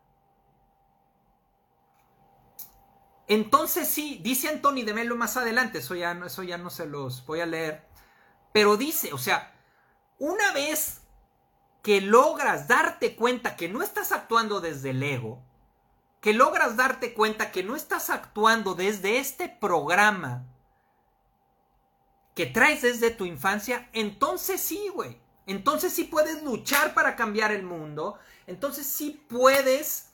[3.27, 7.25] entonces sí, dice Anthony de Melo más adelante, eso ya, eso ya no se los
[7.25, 7.89] voy a leer,
[8.53, 9.55] pero dice, o sea,
[10.19, 11.01] una vez
[11.83, 15.43] que logras darte cuenta que no estás actuando desde el ego,
[16.25, 20.47] que logras darte cuenta que no estás actuando desde este programa
[22.35, 25.21] que traes desde tu infancia, entonces sí, güey.
[25.45, 28.19] Entonces sí puedes luchar para cambiar el mundo.
[28.47, 30.13] Entonces sí puedes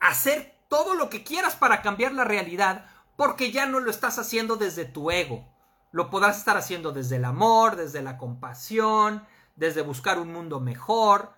[0.00, 2.86] hacer todo lo que quieras para cambiar la realidad
[3.16, 5.46] porque ya no lo estás haciendo desde tu ego.
[5.92, 11.34] Lo podrás estar haciendo desde el amor, desde la compasión, desde buscar un mundo mejor,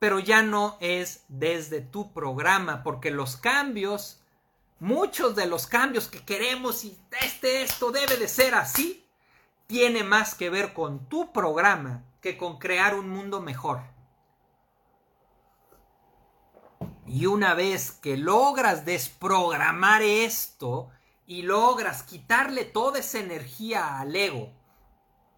[0.00, 4.22] pero ya no es desde tu programa, porque los cambios,
[4.80, 9.06] muchos de los cambios que queremos y este esto debe de ser así,
[9.66, 13.82] tiene más que ver con tu programa que con crear un mundo mejor.
[17.06, 20.88] Y una vez que logras desprogramar esto
[21.26, 24.50] y logras quitarle toda esa energía al ego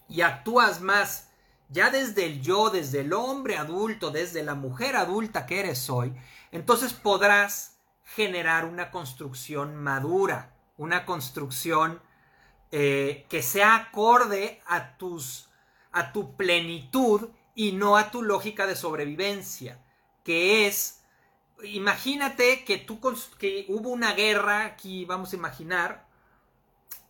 [0.08, 1.31] y actúas más
[1.72, 6.12] ya desde el yo, desde el hombre adulto, desde la mujer adulta que eres hoy,
[6.50, 12.00] entonces podrás generar una construcción madura, una construcción
[12.70, 15.48] eh, que sea acorde a, tus,
[15.92, 19.82] a tu plenitud y no a tu lógica de sobrevivencia,
[20.24, 21.02] que es,
[21.64, 23.00] imagínate que, tú,
[23.38, 26.06] que hubo una guerra, aquí vamos a imaginar,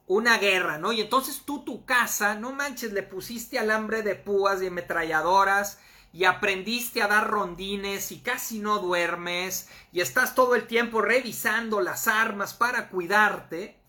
[0.06, 0.92] una guerra, ¿no?
[0.92, 5.78] Y entonces tú tu casa, no manches, le pusiste alambre de púas y ametralladoras
[6.12, 11.80] y aprendiste a dar rondines y casi no duermes y estás todo el tiempo revisando
[11.80, 13.82] las armas para cuidarte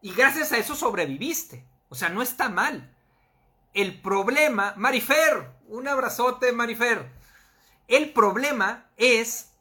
[0.00, 1.66] y gracias a eso sobreviviste.
[1.88, 2.94] O sea, no está mal.
[3.74, 7.10] El problema, Marifer, un abrazote, Marifer.
[7.86, 9.52] El problema es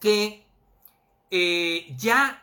[0.00, 0.46] que
[1.30, 2.41] eh, ya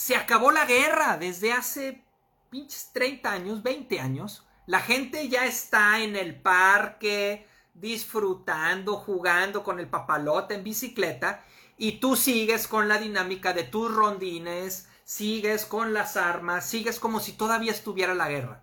[0.00, 2.02] se acabó la guerra desde hace
[2.48, 4.46] pinches 30 años, 20 años.
[4.64, 11.44] La gente ya está en el parque, disfrutando, jugando con el papalote en bicicleta.
[11.76, 17.20] Y tú sigues con la dinámica de tus rondines, sigues con las armas, sigues como
[17.20, 18.62] si todavía estuviera la guerra.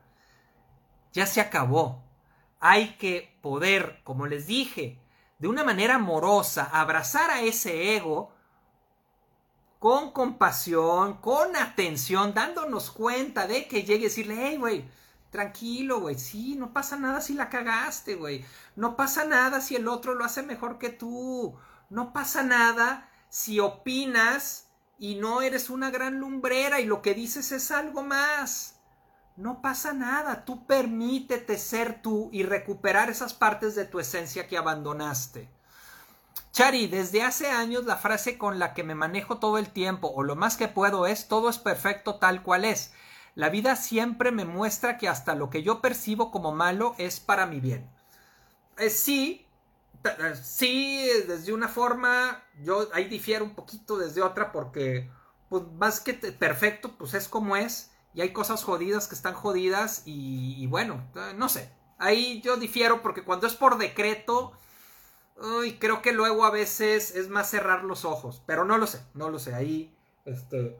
[1.13, 2.03] Ya se acabó.
[2.59, 4.99] Hay que poder, como les dije,
[5.37, 8.35] de una manera amorosa, abrazar a ese ego
[9.79, 14.89] con compasión, con atención, dándonos cuenta de que llegue a decirle, hey, güey,
[15.29, 18.43] tranquilo, güey, sí, no pasa nada si la cagaste, güey,
[18.75, 21.55] no pasa nada si el otro lo hace mejor que tú,
[21.89, 24.67] no pasa nada si opinas
[24.97, 28.79] y no eres una gran lumbrera y lo que dices es algo más.
[29.35, 34.57] No pasa nada, tú permítete ser tú y recuperar esas partes de tu esencia que
[34.57, 35.56] abandonaste.
[36.51, 40.23] Chari, desde hace años la frase con la que me manejo todo el tiempo o
[40.23, 42.93] lo más que puedo es todo es perfecto tal cual es.
[43.35, 47.45] La vida siempre me muestra que hasta lo que yo percibo como malo es para
[47.45, 47.87] mi bien.
[48.77, 49.47] Eh, sí,
[50.03, 55.09] eh, sí, desde una forma, yo ahí difiero un poquito desde otra porque,
[55.49, 60.01] pues más que perfecto, pues es como es y hay cosas jodidas que están jodidas
[60.05, 61.71] y, bueno, eh, no sé.
[61.99, 64.53] Ahí yo difiero porque cuando es por decreto,
[65.41, 69.01] uy, creo que luego a veces es más cerrar los ojos, pero no lo sé,
[69.13, 69.53] no lo sé.
[69.53, 70.77] Ahí, este,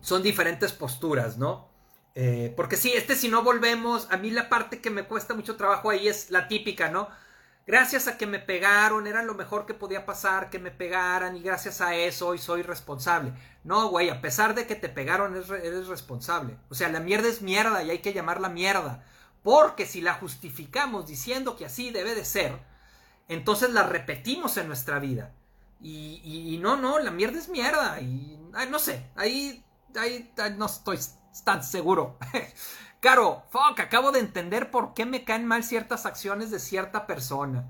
[0.00, 1.68] son diferentes posturas, ¿no?
[2.14, 5.56] Eh, porque sí, este si no volvemos, a mí la parte que me cuesta mucho
[5.56, 7.08] trabajo ahí es la típica, ¿no?
[7.66, 11.42] Gracias a que me pegaron, era lo mejor que podía pasar, que me pegaran y
[11.42, 13.32] gracias a eso hoy soy responsable.
[13.62, 16.56] No, güey, a pesar de que te pegaron eres responsable.
[16.68, 19.04] O sea, la mierda es mierda y hay que llamarla mierda.
[19.42, 22.58] Porque si la justificamos diciendo que así debe de ser,
[23.30, 25.32] entonces la repetimos en nuestra vida.
[25.80, 28.00] Y, no, no, la mierda es mierda.
[28.00, 29.64] Y no sé, ahí,
[29.96, 30.98] ahí, no estoy
[31.44, 32.18] tan seguro.
[33.00, 37.64] Caro, fuck, acabo de entender por qué me caen mal ciertas acciones de cierta persona.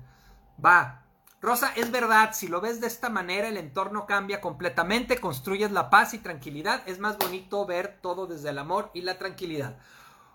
[0.63, 1.05] Va.
[1.41, 5.89] Rosa, es verdad, si lo ves de esta manera, el entorno cambia completamente, construyes la
[5.89, 6.81] paz y tranquilidad.
[6.85, 9.77] Es más bonito ver todo desde el amor y la tranquilidad.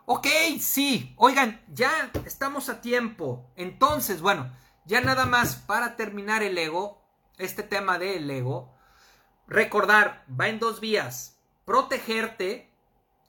[0.06, 0.26] Ok,
[0.60, 1.14] sí.
[1.16, 3.50] Oigan, ya estamos a tiempo.
[3.56, 4.50] Entonces, bueno,
[4.86, 7.02] ya nada más para terminar el ego,
[7.38, 8.72] este tema del ego,
[9.48, 11.38] recordar, va en dos vías.
[11.64, 12.70] Protegerte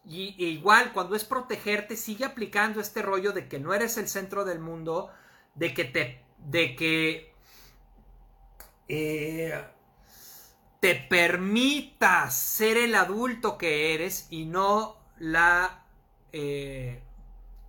[0.05, 4.45] y igual cuando es protegerte sigue aplicando este rollo de que no eres el centro
[4.45, 5.11] del mundo,
[5.55, 7.33] de que te de que
[8.87, 9.65] eh,
[10.79, 15.83] te permitas ser el adulto que eres y no la
[16.31, 17.01] eh,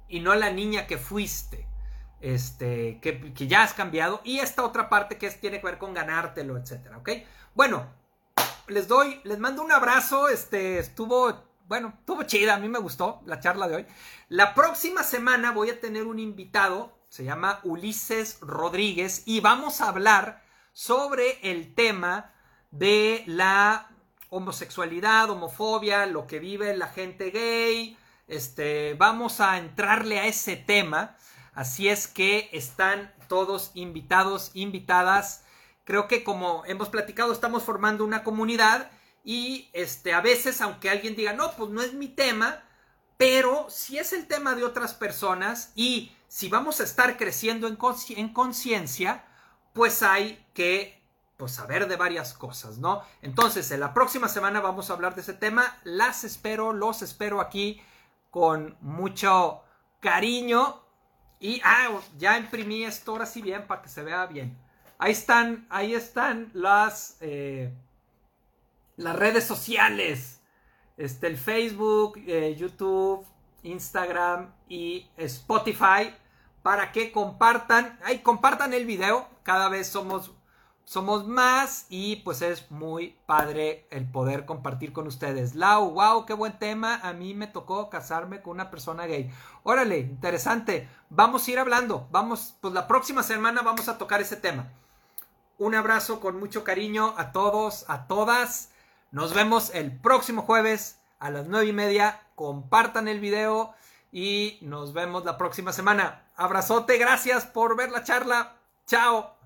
[0.08, 1.67] y no la niña que fuiste
[2.20, 6.56] este, que, ya has cambiado, y esta otra parte que tiene que ver con ganártelo,
[6.56, 7.10] etcétera, ¿ok?
[7.54, 7.86] Bueno,
[8.66, 13.22] les doy, les mando un abrazo, este, estuvo, bueno, estuvo chida, a mí me gustó
[13.26, 13.86] la charla de hoy.
[14.28, 19.88] La próxima semana voy a tener un invitado, se llama Ulises Rodríguez, y vamos a
[19.88, 20.42] hablar
[20.72, 22.32] sobre el tema
[22.70, 23.90] de la
[24.30, 27.96] homosexualidad, homofobia, lo que vive la gente gay,
[28.28, 31.16] este, vamos a entrarle a ese tema.
[31.58, 35.42] Así es que están todos invitados, invitadas.
[35.82, 38.92] Creo que como hemos platicado, estamos formando una comunidad
[39.24, 42.62] y este, a veces, aunque alguien diga, no, pues no es mi tema,
[43.16, 48.28] pero si es el tema de otras personas y si vamos a estar creciendo en
[48.28, 49.24] conciencia,
[49.72, 51.02] pues hay que
[51.36, 53.02] pues, saber de varias cosas, ¿no?
[53.20, 55.80] Entonces, en la próxima semana vamos a hablar de ese tema.
[55.82, 57.82] Las espero, los espero aquí
[58.30, 59.64] con mucho
[59.98, 60.84] cariño
[61.40, 64.56] y, ah, ya imprimí esto ahora sí bien para que se vea bien.
[64.98, 67.72] Ahí están, ahí están las, eh,
[68.96, 70.40] las redes sociales.
[70.96, 73.24] Este, el Facebook, eh, YouTube,
[73.62, 76.12] Instagram y Spotify
[76.62, 79.28] para que compartan, compartan el video.
[79.44, 80.32] Cada vez somos
[80.88, 85.54] somos más y pues es muy padre el poder compartir con ustedes.
[85.54, 86.98] Lau, wow, qué buen tema.
[87.02, 89.30] A mí me tocó casarme con una persona gay.
[89.64, 90.88] Órale, interesante.
[91.10, 92.08] Vamos a ir hablando.
[92.10, 94.72] Vamos, pues la próxima semana vamos a tocar ese tema.
[95.58, 98.70] Un abrazo con mucho cariño a todos, a todas.
[99.10, 102.22] Nos vemos el próximo jueves a las nueve y media.
[102.34, 103.74] Compartan el video
[104.10, 106.24] y nos vemos la próxima semana.
[106.34, 108.56] Abrazote, gracias por ver la charla.
[108.86, 109.37] Chao.